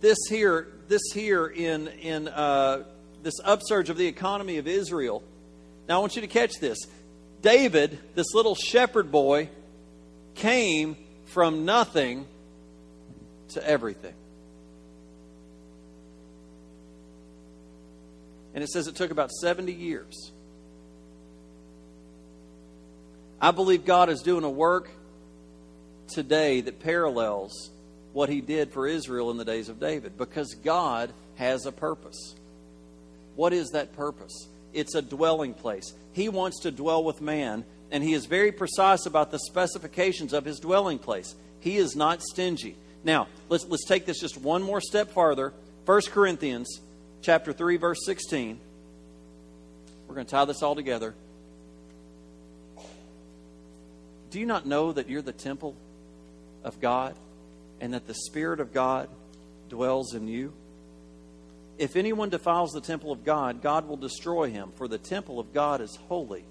This 0.00 0.16
here, 0.30 0.68
this 0.88 1.02
here 1.12 1.46
in 1.46 1.88
in 1.88 2.28
uh, 2.28 2.84
this 3.22 3.34
upsurge 3.44 3.90
of 3.90 3.98
the 3.98 4.06
economy 4.06 4.56
of 4.56 4.66
Israel. 4.66 5.22
Now 5.86 5.96
I 5.96 5.98
want 5.98 6.16
you 6.16 6.22
to 6.22 6.28
catch 6.28 6.58
this. 6.60 6.78
David, 7.42 7.98
this 8.14 8.32
little 8.32 8.54
shepherd 8.54 9.12
boy, 9.12 9.50
came 10.34 10.96
from 11.26 11.66
nothing 11.66 12.26
to 13.50 13.66
everything. 13.66 14.14
And 18.54 18.62
it 18.62 18.68
says 18.68 18.86
it 18.86 18.94
took 18.94 19.10
about 19.10 19.30
70 19.30 19.72
years. 19.72 20.32
I 23.40 23.50
believe 23.50 23.84
God 23.84 24.08
is 24.08 24.22
doing 24.22 24.44
a 24.44 24.50
work 24.50 24.88
today 26.08 26.60
that 26.62 26.80
parallels 26.80 27.70
what 28.12 28.28
he 28.28 28.40
did 28.40 28.72
for 28.72 28.86
Israel 28.86 29.30
in 29.30 29.36
the 29.36 29.44
days 29.44 29.68
of 29.68 29.80
David 29.80 30.16
because 30.16 30.54
God 30.54 31.12
has 31.34 31.66
a 31.66 31.72
purpose. 31.72 32.36
What 33.34 33.52
is 33.52 33.70
that 33.70 33.96
purpose? 33.96 34.48
It's 34.72 34.94
a 34.94 35.02
dwelling 35.02 35.52
place. 35.52 35.92
He 36.12 36.28
wants 36.28 36.60
to 36.60 36.70
dwell 36.70 37.02
with 37.02 37.20
man, 37.20 37.64
and 37.90 38.02
he 38.02 38.14
is 38.14 38.26
very 38.26 38.52
precise 38.52 39.06
about 39.06 39.30
the 39.30 39.40
specifications 39.40 40.32
of 40.32 40.44
his 40.44 40.60
dwelling 40.60 40.98
place. 40.98 41.34
He 41.60 41.76
is 41.76 41.96
not 41.96 42.22
stingy. 42.22 42.76
Now, 43.02 43.28
let's, 43.48 43.66
let's 43.66 43.86
take 43.86 44.06
this 44.06 44.20
just 44.20 44.36
one 44.36 44.62
more 44.62 44.80
step 44.80 45.10
farther. 45.10 45.52
1 45.86 46.00
Corinthians 46.10 46.80
chapter 47.24 47.52
3, 47.52 47.78
verse 47.78 48.04
16. 48.04 48.60
We're 50.06 50.14
going 50.14 50.26
to 50.26 50.30
tie 50.30 50.44
this 50.44 50.62
all 50.62 50.74
together. 50.74 51.14
Do 54.30 54.38
you 54.38 54.46
not 54.46 54.66
know 54.66 54.92
that 54.92 55.08
you're 55.08 55.22
the 55.22 55.32
temple 55.32 55.74
of 56.62 56.80
God 56.80 57.16
and 57.80 57.94
that 57.94 58.06
the 58.06 58.14
Spirit 58.14 58.60
of 58.60 58.74
God 58.74 59.08
dwells 59.68 60.14
in 60.14 60.28
you? 60.28 60.52
If 61.78 61.96
anyone 61.96 62.28
defiles 62.28 62.72
the 62.72 62.80
temple 62.80 63.10
of 63.10 63.24
God, 63.24 63.62
God 63.62 63.88
will 63.88 63.96
destroy 63.96 64.50
him, 64.50 64.70
for 64.76 64.86
the 64.86 64.98
temple 64.98 65.40
of 65.40 65.52
God 65.52 65.80
is 65.80 65.96
holy, 66.08 66.44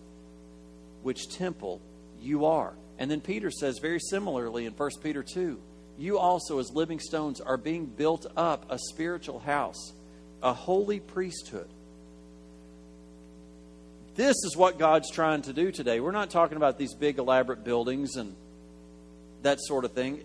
which 1.03 1.29
temple 1.29 1.81
you 2.19 2.45
are. 2.45 2.73
And 2.97 3.11
then 3.11 3.21
Peter 3.21 3.51
says 3.51 3.79
very 3.79 3.99
similarly 3.99 4.65
in 4.65 4.73
1 4.73 4.89
Peter 5.01 5.23
2 5.23 5.59
you 5.97 6.17
also, 6.17 6.57
as 6.57 6.71
living 6.71 6.99
stones, 6.99 7.39
are 7.39 7.57
being 7.57 7.85
built 7.85 8.25
up 8.35 8.65
a 8.71 8.79
spiritual 8.79 9.39
house, 9.39 9.93
a 10.43 10.53
holy 10.53 11.00
priesthood. 11.00 11.67
This 14.15 14.35
is 14.43 14.55
what 14.55 14.77
God's 14.77 15.09
trying 15.09 15.41
to 15.43 15.53
do 15.53 15.71
today. 15.71 16.00
We're 16.00 16.12
not 16.12 16.29
talking 16.29 16.57
about 16.57 16.77
these 16.77 16.93
big, 16.93 17.17
elaborate 17.17 17.63
buildings 17.63 18.15
and 18.15 18.35
that 19.41 19.59
sort 19.59 19.85
of 19.85 19.93
thing. 19.93 20.21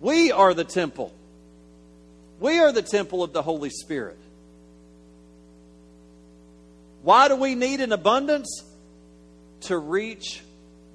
We 0.00 0.30
are 0.30 0.54
the 0.54 0.64
temple. 0.64 1.12
We 2.38 2.60
are 2.60 2.70
the 2.70 2.82
temple 2.82 3.24
of 3.24 3.32
the 3.32 3.42
Holy 3.42 3.70
Spirit. 3.70 4.18
Why 7.02 7.26
do 7.26 7.34
we 7.34 7.56
need 7.56 7.80
an 7.80 7.92
abundance? 7.92 8.62
To 9.62 9.76
reach 9.76 10.40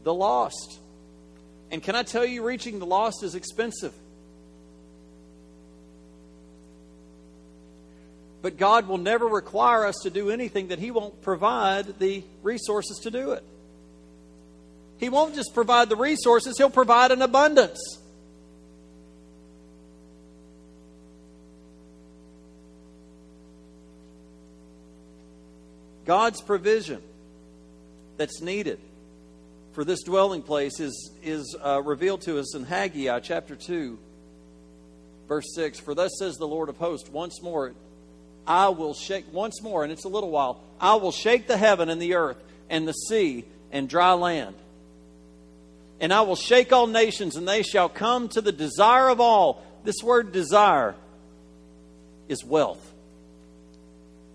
the 0.04 0.14
lost. 0.14 0.80
And 1.72 1.84
can 1.84 1.96
I 1.96 2.04
tell 2.04 2.26
you, 2.26 2.46
reaching 2.46 2.80
the 2.80 2.86
lost 2.86 3.24
is 3.24 3.36
expensive. 3.36 3.94
But 8.44 8.58
God 8.58 8.90
will 8.90 8.98
never 8.98 9.26
require 9.26 9.86
us 9.86 9.96
to 10.04 10.10
do 10.10 10.30
anything 10.30 10.68
that 10.68 10.78
He 10.78 10.92
won't 10.92 11.22
provide 11.22 11.98
the 11.98 12.26
resources 12.44 13.00
to 13.04 13.10
do 13.10 13.32
it. 13.32 13.44
He 15.00 15.08
won't 15.08 15.34
just 15.34 15.54
provide 15.54 15.88
the 15.88 15.96
resources, 15.96 16.56
He'll 16.58 16.70
provide 16.70 17.12
an 17.12 17.22
abundance. 17.22 17.80
God's 26.06 26.42
provision 26.42 27.02
that's 28.18 28.42
needed 28.42 28.78
for 29.72 29.86
this 29.86 30.04
dwelling 30.04 30.42
place 30.42 30.82
is, 30.82 31.12
is 31.24 31.56
uh, 31.64 31.82
revealed 31.82 32.22
to 32.24 32.40
us 32.40 32.54
in 32.58 32.66
Haggai 32.66 33.22
chapter 33.22 33.56
2, 33.56 33.98
verse 35.30 35.46
6. 35.56 35.80
For 35.80 35.96
thus 35.96 36.12
says 36.20 36.36
the 36.36 36.46
Lord 36.46 36.68
of 36.68 36.76
hosts, 36.76 37.10
once 37.10 37.42
more, 37.42 37.74
I 38.46 38.70
will 38.70 38.94
shake, 38.94 39.26
once 39.32 39.62
more, 39.62 39.84
and 39.84 39.92
it's 39.92 40.06
a 40.06 40.10
little 40.10 40.30
while, 40.30 40.62
I 40.80 40.96
will 40.96 41.12
shake 41.12 41.48
the 41.48 41.58
heaven 41.58 41.90
and 41.90 42.02
the 42.02 42.16
earth 42.16 42.38
and 42.70 42.88
the 42.88 42.94
sea 42.94 43.46
and 43.72 43.88
dry 43.88 44.14
land. 44.14 44.56
And 46.00 46.14
I 46.14 46.22
will 46.22 46.36
shake 46.36 46.74
all 46.74 46.88
nations, 46.88 47.36
and 47.36 47.48
they 47.48 47.64
shall 47.64 47.88
come 47.88 48.28
to 48.30 48.42
the 48.42 48.52
desire 48.52 49.10
of 49.10 49.22
all. 49.22 49.64
This 49.84 50.04
word 50.04 50.32
desire 50.32 50.96
is 52.28 52.44
wealth. 52.44 52.94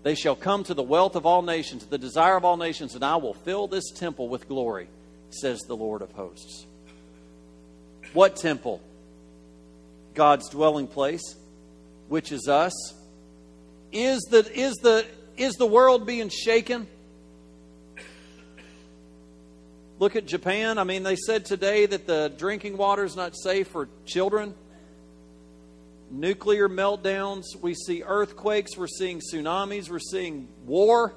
They 0.01 0.15
shall 0.15 0.35
come 0.35 0.63
to 0.63 0.73
the 0.73 0.81
wealth 0.83 1.15
of 1.15 1.25
all 1.25 1.41
nations, 1.41 1.85
the 1.85 1.97
desire 1.97 2.35
of 2.35 2.45
all 2.45 2.57
nations, 2.57 2.95
and 2.95 3.03
I 3.03 3.17
will 3.17 3.33
fill 3.33 3.67
this 3.67 3.91
temple 3.91 4.29
with 4.29 4.47
glory, 4.47 4.87
says 5.29 5.59
the 5.61 5.75
Lord 5.75 6.01
of 6.01 6.11
hosts. 6.13 6.65
What 8.13 8.37
temple? 8.37 8.81
God's 10.15 10.49
dwelling 10.49 10.87
place, 10.87 11.35
which 12.07 12.31
is 12.31 12.47
us. 12.47 12.73
Is 13.91 14.21
the, 14.29 14.39
is 14.53 14.75
the, 14.75 15.05
is 15.37 15.55
the 15.55 15.65
world 15.65 16.05
being 16.05 16.29
shaken? 16.29 16.87
Look 19.99 20.15
at 20.15 20.25
Japan. 20.25 20.77
I 20.77 20.83
mean, 20.83 21.03
they 21.03 21.15
said 21.15 21.45
today 21.45 21.85
that 21.85 22.07
the 22.07 22.31
drinking 22.37 22.77
water 22.77 23.03
is 23.03 23.15
not 23.15 23.35
safe 23.35 23.67
for 23.67 23.89
children 24.05 24.53
nuclear 26.11 26.67
meltdowns, 26.67 27.55
we 27.61 27.73
see 27.73 28.03
earthquakes, 28.03 28.77
we're 28.77 28.87
seeing 28.87 29.19
tsunamis, 29.19 29.89
we're 29.89 29.99
seeing 29.99 30.47
war. 30.65 31.13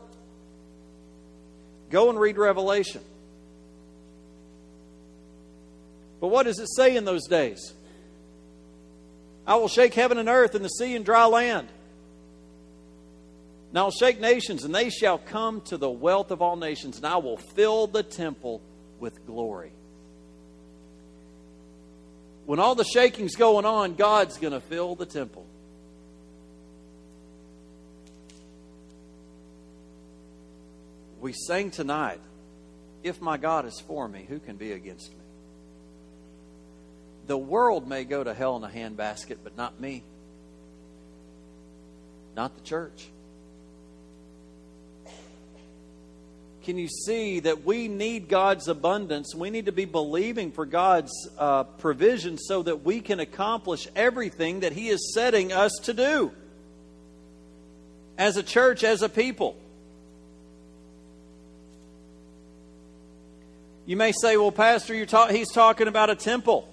Go 1.91 2.11
and 2.11 2.19
read 2.19 2.39
Revelation. 2.39 3.03
But 6.21 6.29
what 6.29 6.45
does 6.45 6.59
it 6.59 6.69
say 6.69 6.97
in 6.97 7.05
those 7.05 7.27
days? 7.27 7.73
I 9.47 9.57
will 9.57 9.69
shake 9.69 9.95
heaven 9.95 10.19
and 10.19 10.29
earth 10.29 10.55
and 10.55 10.65
the 10.65 10.69
sea 10.69 10.95
and 10.95 11.05
dry 11.05 11.25
land. 11.25 11.69
And 13.73 13.79
I 13.79 13.83
will 13.83 13.91
shake 13.91 14.21
nations, 14.21 14.65
and 14.65 14.75
they 14.75 14.91
shall 14.91 15.19
come 15.19 15.63
to 15.63 15.77
the 15.77 15.91
wealth 15.91 16.31
of 16.31 16.43
all 16.43 16.57
nations, 16.57 16.99
and 16.99 17.07
I 17.07 17.17
will 17.17 17.39
fill 17.39 17.87
the 17.87 18.03
temple 18.03 18.61
with 19.01 19.27
glory 19.27 19.73
when 22.45 22.59
all 22.59 22.75
the 22.75 22.85
shaking's 22.85 23.37
going 23.37 23.65
on, 23.65 23.95
God's 23.95 24.39
going 24.39 24.53
to 24.53 24.61
fill 24.61 24.95
the 24.95 25.07
temple. 25.07 25.47
We 31.21 31.33
sang 31.33 31.71
tonight, 31.71 32.21
If 33.05 33.21
my 33.21 33.37
God 33.37 33.65
is 33.65 33.81
for 33.87 34.09
me, 34.09 34.27
who 34.29 34.41
can 34.41 34.57
be 34.57 34.73
against 34.73 35.11
me? 35.11 35.17
The 37.29 37.39
world 37.39 37.89
may 37.89 38.03
go 38.03 38.25
to 38.25 38.35
hell 38.35 38.57
in 38.57 38.65
a 38.65 38.69
handbasket, 38.69 39.39
but 39.45 39.57
not 39.57 39.81
me. 39.81 40.03
Not 42.35 42.57
the 42.57 42.63
church. 42.63 43.07
Can 46.63 46.79
you 46.79 46.89
see 46.89 47.41
that 47.41 47.65
we 47.65 47.89
need 47.89 48.29
God's 48.29 48.69
abundance? 48.69 49.35
We 49.35 49.51
need 49.51 49.67
to 49.67 49.73
be 49.73 49.85
believing 49.85 50.53
for 50.53 50.65
God's 50.65 51.13
uh, 51.39 51.65
provision 51.65 52.39
so 52.39 52.63
that 52.63 52.85
we 52.85 53.01
can 53.01 53.21
accomplish 53.21 53.89
everything 53.97 54.61
that 54.61 54.73
He 54.73 54.89
is 54.89 55.13
setting 55.15 55.53
us 55.53 55.73
to 55.85 55.93
do 55.93 56.33
as 58.17 58.37
a 58.37 58.43
church, 58.43 58.85
as 58.85 59.03
a 59.03 59.09
people. 59.09 59.57
You 63.85 63.97
may 63.97 64.13
say, 64.13 64.37
well, 64.37 64.53
Pastor, 64.53 64.95
you're 64.95 65.07
ta- 65.07 65.29
he's 65.29 65.51
talking 65.51 65.89
about 65.89 66.09
a 66.09 66.15
temple. 66.15 66.69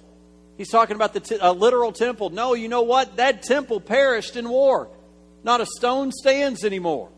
He's 0.57 0.69
talking 0.69 0.95
about 0.95 1.13
the 1.13 1.21
t- 1.21 1.37
a 1.41 1.51
literal 1.51 1.91
temple. 1.91 2.29
No, 2.29 2.53
you 2.53 2.67
know 2.67 2.83
what? 2.83 3.15
That 3.15 3.41
temple 3.41 3.81
perished 3.81 4.35
in 4.35 4.47
war. 4.47 4.89
Not 5.43 5.61
a 5.61 5.65
stone 5.65 6.11
stands 6.11 6.63
anymore. 6.63 7.09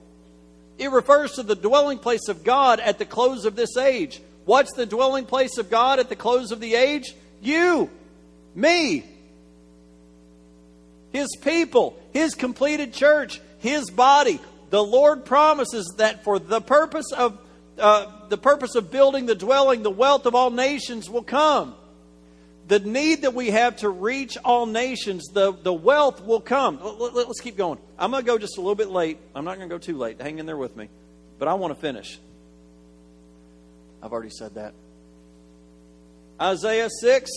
It 0.82 0.90
refers 0.90 1.34
to 1.34 1.44
the 1.44 1.56
dwelling 1.56 2.00
place 2.00 2.28
of 2.28 2.44
God 2.44 2.80
at 2.80 2.98
the 2.98 3.06
close 3.06 3.46
of 3.46 3.56
this 3.56 3.78
age. 3.78 4.20
What's 4.46 4.74
the 4.74 4.88
dwelling 4.88 5.26
place 5.26 5.60
of 5.60 5.70
God 5.70 6.00
at 6.00 6.10
the 6.10 6.16
close 6.16 6.52
of 6.52 6.60
the 6.60 6.74
age? 6.74 7.14
You, 7.40 7.88
me, 8.56 9.06
His 11.12 11.28
people, 11.40 12.02
His 12.14 12.34
completed 12.34 12.94
church, 12.94 13.40
His 13.60 13.92
body. 13.92 14.40
The 14.72 14.84
Lord 14.84 15.24
promises 15.24 15.86
that 16.00 16.24
for 16.24 16.40
the 16.40 16.62
purpose 16.62 17.12
of, 17.16 17.38
uh, 17.78 18.28
the 18.30 18.40
purpose 18.40 18.74
of 18.74 18.90
building 18.90 19.28
the 19.28 19.36
dwelling, 19.36 19.84
the 19.84 19.92
wealth 19.92 20.26
of 20.26 20.34
all 20.34 20.50
nations 20.50 21.08
will 21.08 21.22
come. 21.22 21.76
The 22.68 22.80
need 22.80 23.24
that 23.24 23.34
we 23.34 23.52
have 23.52 23.78
to 23.78 23.90
reach 23.90 24.38
all 24.46 24.66
nations, 24.66 25.28
the, 25.34 25.52
the 25.52 25.74
wealth 25.74 26.24
will 26.24 26.40
come. 26.40 26.80
Let, 26.82 27.28
us 27.28 27.40
keep 27.42 27.58
going. 27.58 27.80
I'm 28.00 28.12
going 28.12 28.24
to 28.24 28.28
go 28.28 28.38
just 28.38 28.58
a 28.58 28.62
little 28.62 28.76
bit 28.76 28.90
late. 28.90 29.18
I'm 29.36 29.44
not 29.44 29.58
going 29.58 29.68
to 29.68 29.76
go 29.76 29.80
too 29.80 29.98
late. 29.98 30.22
Hang 30.22 30.40
in 30.40 30.46
there 30.46 30.58
with 30.58 30.78
me. 30.78 30.90
But 31.38 31.48
I 31.48 31.56
want 31.56 31.74
to 31.74 31.80
finish. 31.80 32.20
I've 34.02 34.14
already 34.14 34.30
said 34.30 34.56
that. 34.56 34.74
Isaiah 36.40 36.90
6. 36.90 37.32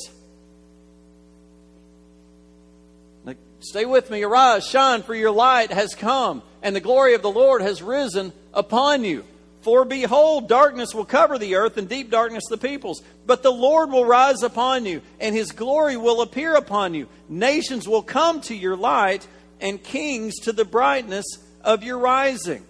Stay 3.65 3.87
with 3.87 4.11
me. 4.11 4.23
Arise, 4.23 4.67
shine, 4.67 5.03
for 5.03 5.15
your 5.15 5.31
light 5.31 5.73
has 5.73 5.95
come, 5.95 6.43
and 6.63 6.77
the 6.77 6.81
glory 6.81 7.15
of 7.15 7.23
the 7.23 7.31
Lord 7.31 7.63
has 7.63 7.83
risen 7.83 8.33
upon 8.53 9.05
you. 9.05 9.25
For 9.65 9.87
behold, 9.87 10.47
darkness 10.47 10.95
will 10.95 11.07
cover 11.07 11.39
the 11.39 11.55
earth, 11.55 11.79
and 11.79 11.89
deep 11.89 12.11
darkness 12.11 12.45
the 12.51 12.59
peoples. 12.59 13.03
But 13.27 13.43
the 13.43 13.51
Lord 13.51 13.91
will 13.91 14.05
rise 14.05 14.43
upon 14.43 14.85
you, 14.85 15.01
and 15.19 15.35
his 15.35 15.53
glory 15.53 15.97
will 15.97 16.21
appear 16.21 16.55
upon 16.55 16.93
you. 16.93 17.09
Nations 17.31 17.89
will 17.89 18.03
come 18.03 18.43
to 18.43 18.55
your 18.55 18.77
light, 18.77 19.27
and 19.63 19.83
kings 19.83 20.35
to 20.41 20.53
the 20.53 20.67
brightness 20.67 21.25
of 21.63 21.83
your 21.83 21.99
rising. 21.99 22.63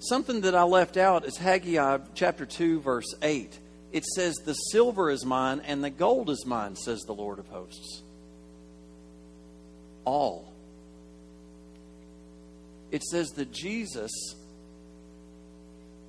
Something 0.00 0.42
that 0.42 0.54
I 0.54 0.64
left 0.64 0.98
out 0.98 1.24
is 1.24 1.38
Haggai 1.38 1.98
chapter 2.14 2.44
2, 2.44 2.80
verse 2.80 3.14
8. 3.22 3.58
It 3.92 4.04
says, 4.04 4.36
The 4.36 4.54
silver 4.54 5.10
is 5.10 5.24
mine 5.24 5.62
and 5.66 5.82
the 5.82 5.90
gold 5.90 6.30
is 6.30 6.44
mine, 6.46 6.76
says 6.76 7.00
the 7.00 7.14
Lord 7.14 7.38
of 7.38 7.48
hosts. 7.48 8.02
All. 10.04 10.52
It 12.90 13.02
says 13.02 13.30
that 13.32 13.52
Jesus 13.52 14.10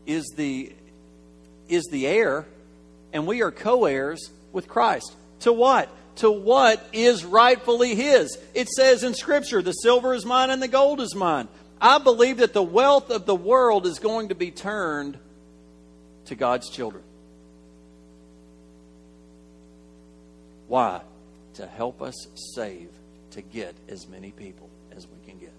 is 0.06 0.34
the, 0.36 0.72
is 1.68 1.86
the 1.92 2.08
heir, 2.08 2.46
and 3.12 3.28
we 3.28 3.42
are 3.42 3.52
co 3.52 3.86
heirs 3.86 4.30
with 4.52 4.68
Christ. 4.68 5.14
To 5.42 5.54
what? 5.54 5.90
To 6.18 6.32
what 6.32 6.86
is 6.94 7.24
rightfully 7.24 7.96
his. 7.96 8.38
It 8.54 8.70
says 8.70 9.04
in 9.04 9.14
Scripture, 9.14 9.62
The 9.62 9.72
silver 9.72 10.14
is 10.14 10.26
mine 10.26 10.50
and 10.50 10.62
the 10.62 10.68
gold 10.68 11.02
is 11.02 11.16
mine. 11.16 11.48
I 11.82 11.98
believe 11.98 12.38
that 12.38 12.54
the 12.54 12.64
wealth 12.64 13.10
of 13.10 13.26
the 13.26 13.36
world 13.36 13.86
is 13.86 14.00
going 14.00 14.30
to 14.30 14.36
be 14.36 14.52
turned 14.52 15.18
to 16.26 16.36
God's 16.36 16.70
children. 16.70 17.04
Why? 20.70 21.02
To 21.56 21.66
help 21.66 22.02
us 22.02 22.16
save, 22.54 22.90
to 23.32 23.42
get 23.42 23.76
as 23.90 24.08
many 24.08 24.32
people 24.32 24.70
as 24.96 25.08
we 25.08 25.18
can 25.30 25.40
get. 25.40 25.54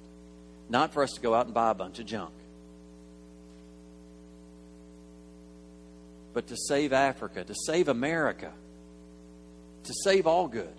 Not 0.71 0.95
for 0.95 1.03
us 1.03 1.11
to 1.13 1.21
go 1.21 1.35
out 1.35 1.47
and 1.47 1.55
buy 1.55 1.71
a 1.71 1.75
bunch 1.75 1.99
of 1.99 2.07
junk, 2.07 2.33
but 6.33 6.47
to 6.47 6.57
save 6.57 6.93
Africa, 6.93 7.45
to 7.45 7.55
save 7.67 7.89
America, 7.89 8.53
to 9.85 9.93
save 10.05 10.25
Algood. 10.25 10.77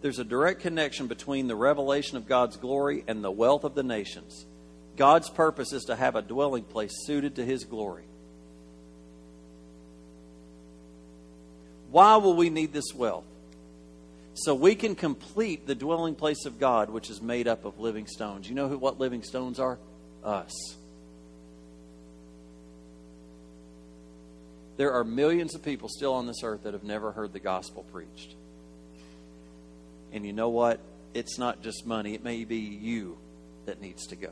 there's 0.00 0.18
a 0.18 0.24
direct 0.24 0.60
connection 0.60 1.06
between 1.06 1.48
the 1.48 1.56
revelation 1.56 2.16
of 2.16 2.26
God's 2.26 2.56
glory 2.56 3.04
and 3.06 3.22
the 3.22 3.30
wealth 3.30 3.64
of 3.64 3.74
the 3.74 3.82
nations. 3.82 4.46
God's 4.98 5.30
purpose 5.30 5.72
is 5.72 5.84
to 5.84 5.94
have 5.94 6.16
a 6.16 6.22
dwelling 6.22 6.64
place 6.64 6.92
suited 7.06 7.36
to 7.36 7.44
his 7.44 7.64
glory. 7.64 8.02
Why 11.92 12.16
will 12.16 12.34
we 12.34 12.50
need 12.50 12.72
this 12.72 12.92
wealth? 12.94 13.24
So 14.34 14.54
we 14.56 14.74
can 14.74 14.96
complete 14.96 15.66
the 15.66 15.76
dwelling 15.76 16.16
place 16.16 16.44
of 16.46 16.58
God, 16.58 16.90
which 16.90 17.10
is 17.10 17.22
made 17.22 17.46
up 17.46 17.64
of 17.64 17.78
living 17.78 18.06
stones. 18.08 18.48
You 18.48 18.56
know 18.56 18.68
who, 18.68 18.76
what 18.76 18.98
living 18.98 19.22
stones 19.22 19.60
are? 19.60 19.78
Us. 20.24 20.52
There 24.76 24.92
are 24.92 25.04
millions 25.04 25.54
of 25.54 25.62
people 25.62 25.88
still 25.88 26.14
on 26.14 26.26
this 26.26 26.42
earth 26.42 26.64
that 26.64 26.72
have 26.72 26.84
never 26.84 27.12
heard 27.12 27.32
the 27.32 27.40
gospel 27.40 27.84
preached. 27.92 28.34
And 30.12 30.26
you 30.26 30.32
know 30.32 30.48
what? 30.48 30.80
It's 31.14 31.38
not 31.38 31.62
just 31.62 31.86
money, 31.86 32.14
it 32.14 32.24
may 32.24 32.44
be 32.44 32.58
you 32.58 33.16
that 33.66 33.80
needs 33.80 34.06
to 34.08 34.16
go. 34.16 34.30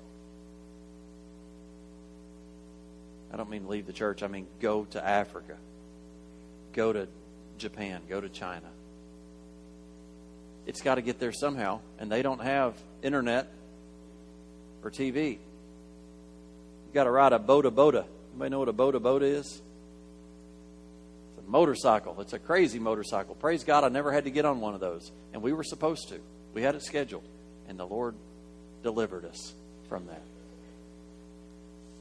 I 3.33 3.37
don't 3.37 3.51
mean 3.51 3.69
leave 3.69 3.87
the 3.87 3.93
church, 3.93 4.23
I 4.23 4.29
mean 4.29 4.47
go 4.61 4.85
to 4.87 5.07
Africa, 5.07 5.57
go 6.73 6.93
to 6.93 7.09
Japan, 7.59 8.03
go 8.09 8.21
to 8.21 8.29
China. 8.29 8.67
It's 10.67 10.83
got 10.83 10.97
to 10.97 11.03
get 11.03 11.21
there 11.21 11.33
somehow, 11.33 11.81
and 11.99 12.11
they 12.11 12.23
don't 12.23 12.43
have 12.43 12.75
internet 13.03 13.49
or 14.83 14.91
TV. 14.91 15.33
You 15.33 15.39
got 16.93 17.05
to 17.05 17.11
ride 17.11 17.33
a 17.33 17.39
boda 17.39 17.71
boda. 17.71 18.05
Anybody 18.31 18.51
know 18.51 18.59
what 18.59 18.69
a 18.69 18.73
boda 18.73 19.01
boda 19.01 19.23
is? 19.23 19.47
It's 19.47 21.47
a 21.47 21.51
motorcycle. 21.51 22.21
It's 22.21 22.33
a 22.33 22.39
crazy 22.39 22.79
motorcycle. 22.79 23.35
Praise 23.37 23.65
God, 23.65 23.85
I 23.85 23.89
never 23.89 24.13
had 24.13 24.25
to 24.25 24.31
get 24.31 24.45
on 24.45 24.61
one 24.61 24.75
of 24.75 24.81
those. 24.81 25.11
And 25.33 25.41
we 25.41 25.53
were 25.53 25.65
supposed 25.65 26.09
to. 26.09 26.19
We 26.53 26.63
had 26.63 26.75
it 26.75 26.83
scheduled. 26.83 27.25
And 27.69 27.79
the 27.79 27.87
Lord 27.87 28.15
delivered 28.83 29.25
us 29.25 29.55
from 29.89 30.07
that. 30.07 30.23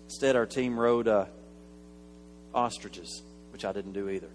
Instead, 0.05 0.35
our 0.35 0.45
team 0.45 0.79
rode 0.79 1.07
uh, 1.07 1.25
ostriches, 2.53 3.21
which 3.51 3.65
I 3.65 3.73
didn't 3.73 3.93
do 3.93 4.09
either. 4.09 4.29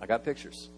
I 0.00 0.06
got 0.06 0.24
pictures. 0.24 0.68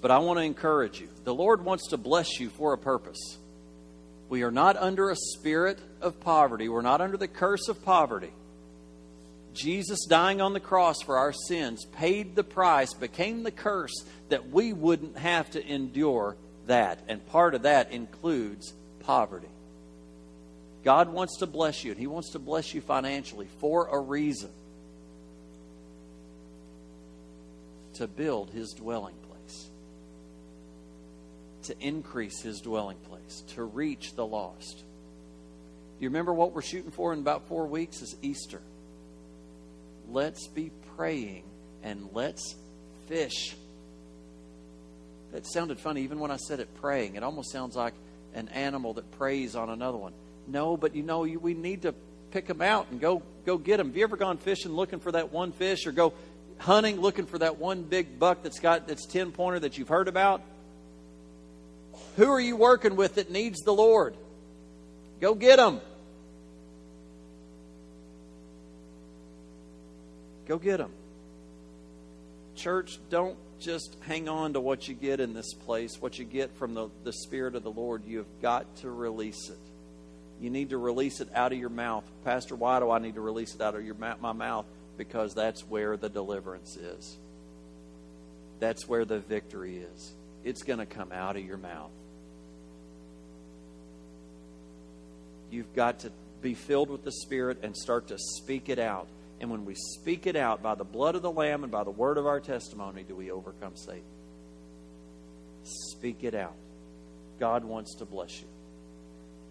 But 0.00 0.10
I 0.10 0.18
want 0.18 0.38
to 0.38 0.44
encourage 0.44 1.00
you. 1.00 1.08
The 1.24 1.34
Lord 1.34 1.64
wants 1.64 1.88
to 1.88 1.96
bless 1.96 2.40
you 2.40 2.48
for 2.50 2.72
a 2.72 2.78
purpose. 2.78 3.38
We 4.28 4.42
are 4.42 4.50
not 4.50 4.76
under 4.76 5.10
a 5.10 5.16
spirit 5.16 5.78
of 6.00 6.20
poverty. 6.20 6.68
We're 6.68 6.82
not 6.82 7.00
under 7.00 7.16
the 7.16 7.28
curse 7.28 7.68
of 7.68 7.84
poverty. 7.84 8.30
Jesus 9.52 10.06
dying 10.08 10.40
on 10.40 10.52
the 10.52 10.60
cross 10.60 11.02
for 11.02 11.18
our 11.18 11.32
sins 11.32 11.84
paid 11.84 12.36
the 12.36 12.44
price, 12.44 12.94
became 12.94 13.42
the 13.42 13.50
curse 13.50 14.04
that 14.28 14.48
we 14.48 14.72
wouldn't 14.72 15.18
have 15.18 15.50
to 15.50 15.66
endure 15.66 16.36
that. 16.66 17.00
And 17.08 17.26
part 17.26 17.54
of 17.54 17.62
that 17.62 17.90
includes 17.90 18.72
poverty. 19.00 19.48
God 20.84 21.12
wants 21.12 21.38
to 21.38 21.46
bless 21.46 21.84
you, 21.84 21.90
and 21.90 22.00
He 22.00 22.06
wants 22.06 22.30
to 22.30 22.38
bless 22.38 22.74
you 22.74 22.80
financially 22.80 23.48
for 23.58 23.88
a 23.88 23.98
reason 23.98 24.50
to 27.94 28.06
build 28.06 28.50
His 28.50 28.72
dwelling 28.72 29.16
place, 29.28 29.68
to 31.64 31.74
increase 31.80 32.40
His 32.40 32.60
dwelling 32.60 32.98
place, 33.08 33.42
to 33.54 33.64
reach 33.64 34.14
the 34.14 34.26
lost. 34.26 34.78
Do 34.78 36.04
You 36.04 36.08
remember 36.08 36.32
what 36.32 36.52
we're 36.52 36.62
shooting 36.62 36.90
for 36.90 37.12
in 37.12 37.18
about 37.18 37.46
four 37.48 37.66
weeks 37.66 38.00
is 38.00 38.16
Easter 38.22 38.60
let's 40.10 40.48
be 40.48 40.70
praying 40.96 41.44
and 41.82 42.08
let's 42.12 42.56
fish. 43.06 43.54
That 45.32 45.46
sounded 45.46 45.78
funny 45.78 46.02
even 46.02 46.18
when 46.18 46.30
I 46.30 46.36
said 46.36 46.60
it 46.60 46.68
praying. 46.80 47.14
It 47.14 47.22
almost 47.22 47.52
sounds 47.52 47.76
like 47.76 47.94
an 48.34 48.48
animal 48.48 48.94
that 48.94 49.10
preys 49.12 49.54
on 49.54 49.70
another 49.70 49.98
one. 49.98 50.12
No, 50.50 50.76
but 50.76 50.96
you 50.96 51.02
know, 51.02 51.20
we 51.20 51.54
need 51.54 51.82
to 51.82 51.94
pick 52.32 52.46
them 52.46 52.60
out 52.60 52.88
and 52.90 53.00
go 53.00 53.22
go 53.46 53.56
get 53.56 53.76
them. 53.76 53.88
Have 53.88 53.96
you 53.96 54.02
ever 54.02 54.16
gone 54.16 54.38
fishing 54.38 54.72
looking 54.72 54.98
for 54.98 55.12
that 55.12 55.32
one 55.32 55.52
fish 55.52 55.86
or 55.86 55.92
go 55.92 56.12
hunting 56.58 57.00
looking 57.00 57.26
for 57.26 57.38
that 57.38 57.58
one 57.58 57.82
big 57.82 58.18
buck 58.18 58.42
that's 58.42 58.58
got 58.58 58.88
that's 58.88 59.06
10 59.06 59.32
pointer 59.32 59.60
that 59.60 59.78
you've 59.78 59.88
heard 59.88 60.08
about? 60.08 60.42
Who 62.16 62.30
are 62.30 62.40
you 62.40 62.56
working 62.56 62.96
with 62.96 63.14
that 63.14 63.30
needs 63.30 63.60
the 63.60 63.72
Lord? 63.72 64.16
Go 65.20 65.34
get 65.34 65.56
them. 65.56 65.80
Go 70.46 70.58
get 70.58 70.78
them. 70.78 70.90
Church, 72.56 72.98
don't 73.08 73.36
just 73.60 73.96
hang 74.00 74.28
on 74.28 74.54
to 74.54 74.60
what 74.60 74.88
you 74.88 74.94
get 74.94 75.20
in 75.20 75.32
this 75.32 75.54
place, 75.54 76.00
what 76.00 76.18
you 76.18 76.24
get 76.24 76.56
from 76.56 76.74
the, 76.74 76.88
the 77.04 77.12
Spirit 77.12 77.54
of 77.54 77.62
the 77.62 77.70
Lord. 77.70 78.04
You 78.04 78.18
have 78.18 78.42
got 78.42 78.76
to 78.78 78.90
release 78.90 79.48
it. 79.48 79.69
You 80.40 80.48
need 80.50 80.70
to 80.70 80.78
release 80.78 81.20
it 81.20 81.28
out 81.34 81.52
of 81.52 81.58
your 81.58 81.68
mouth. 81.68 82.04
Pastor, 82.24 82.56
why 82.56 82.80
do 82.80 82.90
I 82.90 82.98
need 82.98 83.14
to 83.14 83.20
release 83.20 83.54
it 83.54 83.60
out 83.60 83.74
of 83.74 83.84
your 83.84 83.94
my 83.94 84.32
mouth? 84.32 84.66
Because 84.96 85.34
that's 85.34 85.62
where 85.62 85.96
the 85.96 86.08
deliverance 86.08 86.76
is. 86.76 87.18
That's 88.58 88.88
where 88.88 89.04
the 89.04 89.18
victory 89.18 89.78
is. 89.78 90.12
It's 90.44 90.62
going 90.62 90.78
to 90.78 90.86
come 90.86 91.12
out 91.12 91.36
of 91.36 91.44
your 91.44 91.58
mouth. 91.58 91.90
You've 95.50 95.74
got 95.74 96.00
to 96.00 96.12
be 96.40 96.54
filled 96.54 96.90
with 96.90 97.04
the 97.04 97.12
Spirit 97.12 97.58
and 97.62 97.76
start 97.76 98.08
to 98.08 98.16
speak 98.18 98.68
it 98.68 98.78
out. 98.78 99.08
And 99.40 99.50
when 99.50 99.64
we 99.64 99.74
speak 99.74 100.26
it 100.26 100.36
out 100.36 100.62
by 100.62 100.74
the 100.74 100.84
blood 100.84 101.14
of 101.14 101.22
the 101.22 101.30
Lamb 101.30 101.64
and 101.64 101.72
by 101.72 101.84
the 101.84 101.90
word 101.90 102.18
of 102.18 102.26
our 102.26 102.40
testimony, 102.40 103.02
do 103.02 103.14
we 103.14 103.30
overcome 103.30 103.76
Satan? 103.76 104.04
Speak 105.64 106.24
it 106.24 106.34
out. 106.34 106.54
God 107.38 107.64
wants 107.64 107.96
to 107.96 108.04
bless 108.04 108.40
you. 108.40 108.46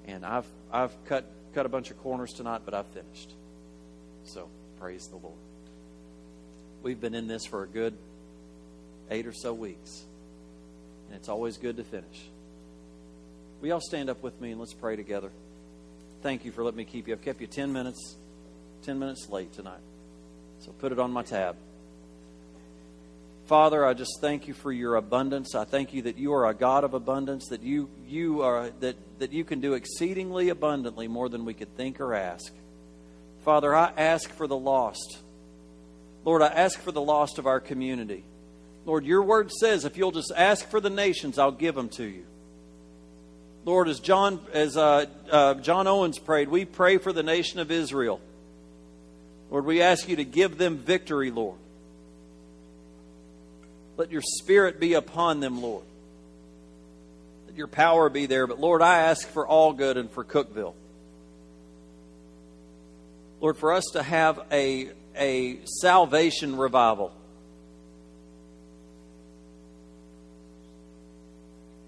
And 0.06 0.26
I've, 0.26 0.48
I've 0.72 0.94
cut 1.06 1.26
cut 1.54 1.66
a 1.66 1.70
bunch 1.70 1.92
of 1.92 1.98
corners 2.02 2.34
tonight, 2.34 2.62
but 2.66 2.74
I've 2.74 2.88
finished. 2.88 3.34
So 4.24 4.48
praise 4.80 5.08
the 5.08 5.18
Lord. 5.18 5.36
We've 6.84 7.00
been 7.00 7.16
in 7.16 7.28
this 7.28 7.46
for 7.46 7.64
a 7.64 7.68
good 7.68 7.98
eight 9.10 9.26
or 9.26 9.34
so 9.34 9.54
weeks, 9.54 10.04
and 11.08 11.16
it's 11.16 11.30
always 11.30 11.58
good 11.58 11.78
to 11.78 11.84
finish. 11.84 12.30
We 13.62 13.72
all 13.72 13.82
stand 13.82 14.10
up 14.10 14.24
with 14.24 14.40
me 14.40 14.52
and 14.52 14.60
let's 14.60 14.74
pray 14.74 14.96
together. 14.96 15.32
Thank 16.22 16.46
you 16.46 16.52
for 16.52 16.64
letting 16.64 16.78
me 16.78 16.86
keep 16.86 17.08
you. 17.08 17.14
I've 17.14 17.22
kept 17.22 17.42
you 17.42 17.48
10 17.48 17.74
minutes, 17.74 18.16
10 18.84 19.00
minutes 19.00 19.28
late 19.30 19.52
tonight. 19.54 19.82
So 20.60 20.72
put 20.72 20.92
it 20.92 21.00
on 21.00 21.12
my 21.12 21.24
tab. 21.24 21.56
Father, 23.48 23.86
I 23.86 23.94
just 23.94 24.20
thank 24.22 24.48
you 24.48 24.54
for 24.54 24.72
your 24.72 24.96
abundance. 24.96 25.56
I 25.56 25.66
thank 25.66 25.94
you 25.94 26.04
that 26.04 26.18
you 26.18 26.34
are 26.34 26.48
a 26.48 26.54
God 26.54 26.84
of 26.84 26.94
abundance, 26.94 27.48
that 27.48 27.64
you, 27.64 27.90
you 28.08 28.42
are 28.44 28.70
that, 28.82 28.96
that 29.20 29.32
you 29.32 29.44
can 29.44 29.60
do 29.60 29.74
exceedingly 29.74 30.50
abundantly 30.50 31.08
more 31.08 31.30
than 31.30 31.46
we 31.46 31.54
could 31.54 31.76
think 31.76 32.00
or 32.00 32.14
ask. 32.14 32.54
Father, 33.44 33.76
I 33.76 33.92
ask 33.96 34.30
for 34.30 34.48
the 34.48 34.58
lost. 34.58 35.20
Lord, 36.26 36.42
I 36.42 36.48
ask 36.48 36.80
for 36.80 36.92
the 36.92 37.02
lost 37.02 37.40
of 37.40 37.48
our 37.48 37.60
community. 37.60 38.24
Lord, 38.86 39.06
your 39.06 39.24
word 39.24 39.52
says 39.52 39.86
if 39.86 39.98
you'll 39.98 40.12
just 40.12 40.32
ask 40.36 40.68
for 40.70 40.82
the 40.82 40.90
nations, 40.90 41.38
I'll 41.38 41.52
give 41.52 41.76
them 41.76 41.90
to 41.90 42.04
you. 42.04 42.26
Lord, 43.66 43.88
as 43.88 44.00
John 44.00 44.40
as 44.54 44.78
uh, 44.78 45.06
uh, 45.30 45.54
John 45.56 45.88
Owens 45.88 46.18
prayed, 46.18 46.50
we 46.50 46.66
pray 46.66 46.98
for 46.98 47.14
the 47.14 47.24
nation 47.24 47.60
of 47.60 47.72
Israel. 47.72 48.20
Lord, 49.52 49.66
we 49.66 49.82
ask 49.82 50.08
you 50.08 50.16
to 50.18 50.24
give 50.24 50.58
them 50.58 50.78
victory, 50.78 51.32
Lord. 51.32 51.58
Let 53.98 54.12
your 54.12 54.22
spirit 54.22 54.80
be 54.80 54.94
upon 54.94 55.40
them, 55.40 55.62
Lord. 55.62 55.84
Let 57.50 57.58
your 57.58 57.68
power 57.68 58.10
be 58.10 58.28
there. 58.28 58.46
But 58.46 58.60
Lord, 58.60 58.84
I 58.84 59.00
ask 59.00 59.28
for 59.28 59.48
Algood 59.48 59.98
and 59.98 60.12
for 60.12 60.24
Cookeville. 60.24 60.76
Lord, 63.42 63.58
for 63.58 63.74
us 63.74 63.86
to 63.94 64.04
have 64.04 64.40
a, 64.52 64.92
a 65.16 65.60
salvation 65.66 66.58
revival. 66.58 67.12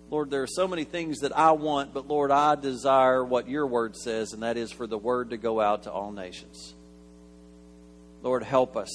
Lord, 0.09 0.31
there 0.31 0.41
are 0.41 0.47
so 0.47 0.67
many 0.67 0.83
things 0.83 1.19
that 1.19 1.37
I 1.37 1.51
want, 1.51 1.93
but 1.93 2.07
Lord, 2.07 2.31
I 2.31 2.55
desire 2.55 3.23
what 3.23 3.47
your 3.47 3.67
word 3.67 3.95
says, 3.95 4.33
and 4.33 4.41
that 4.41 4.57
is 4.57 4.71
for 4.71 4.87
the 4.87 4.97
word 4.97 5.29
to 5.29 5.37
go 5.37 5.61
out 5.61 5.83
to 5.83 5.91
all 5.91 6.11
nations. 6.11 6.73
Lord, 8.23 8.41
help 8.41 8.75
us. 8.75 8.89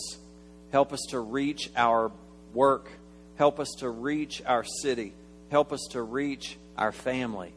Help 0.73 0.93
us 0.93 1.07
to 1.11 1.21
reach 1.21 1.71
our 1.77 2.11
work 2.53 2.91
Help 3.37 3.61
us 3.61 3.69
to 3.79 3.91
reach 3.91 4.43
our 4.47 4.65
city. 4.65 5.13
Help 5.51 5.73
us 5.73 5.87
to 5.91 6.03
reach 6.03 6.57
our 6.77 6.93
family. 6.93 7.53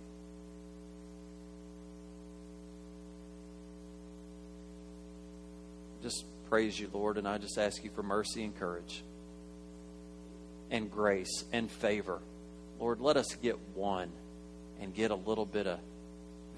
Just 6.03 6.23
praise 6.49 6.79
you, 6.79 6.89
Lord, 6.93 7.17
and 7.17 7.27
I 7.27 7.37
just 7.37 7.57
ask 7.57 7.83
you 7.83 7.89
for 7.89 8.03
mercy 8.03 8.43
and 8.43 8.57
courage 8.57 9.03
and 10.71 10.89
grace 10.91 11.43
and 11.51 11.69
favor. 11.69 12.19
Lord, 12.79 13.01
let 13.01 13.17
us 13.17 13.35
get 13.41 13.57
one 13.75 14.09
and 14.79 14.93
get 14.93 15.11
a 15.11 15.15
little 15.15 15.45
bit 15.45 15.67
of 15.67 15.79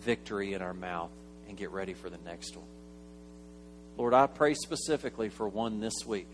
victory 0.02 0.54
in 0.54 0.62
our 0.62 0.74
mouth 0.74 1.12
and 1.48 1.58
get 1.58 1.72
ready 1.72 1.94
for 1.94 2.10
the 2.10 2.20
next 2.26 2.56
one. 2.56 2.65
Lord, 3.98 4.13
I 4.13 4.28
pray 4.28 4.54
specifically 4.54 5.30
for 5.30 5.48
one 5.48 5.80
this 5.80 6.06
week 6.06 6.28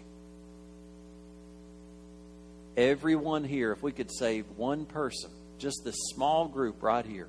everyone 2.77 3.43
here, 3.43 3.71
if 3.71 3.81
we 3.81 3.91
could 3.91 4.11
save 4.11 4.45
one 4.55 4.85
person, 4.85 5.31
just 5.57 5.81
this 5.83 5.95
small 6.13 6.47
group 6.47 6.81
right 6.81 7.05
here, 7.05 7.27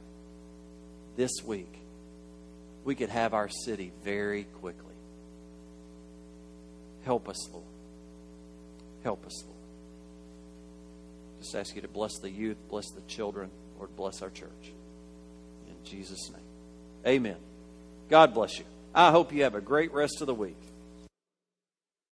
this 1.16 1.42
week, 1.44 1.74
we 2.84 2.94
could 2.94 3.08
have 3.08 3.34
our 3.34 3.48
city 3.48 3.90
very 4.04 4.44
quickly. 4.60 4.84
Help 7.04 7.28
us, 7.28 7.48
Lord. 7.50 7.64
Help 9.02 9.26
us, 9.26 9.42
Lord. 9.44 9.56
Just 11.40 11.54
ask 11.54 11.74
you 11.74 11.82
to 11.82 11.88
bless 11.88 12.18
the 12.18 12.30
youth, 12.30 12.56
bless 12.68 12.90
the 12.90 13.00
children, 13.02 13.50
Lord, 13.78 13.94
bless 13.96 14.22
our 14.22 14.30
church. 14.30 14.72
In 15.68 15.84
Jesus' 15.84 16.30
name. 16.30 16.42
Amen. 17.06 17.36
God 18.08 18.34
bless 18.34 18.58
you. 18.58 18.64
I 18.94 19.10
hope 19.10 19.32
you 19.32 19.44
have 19.44 19.54
a 19.54 19.60
great 19.60 19.92
rest 19.92 20.20
of 20.20 20.26
the 20.26 20.34
week. 20.34 20.56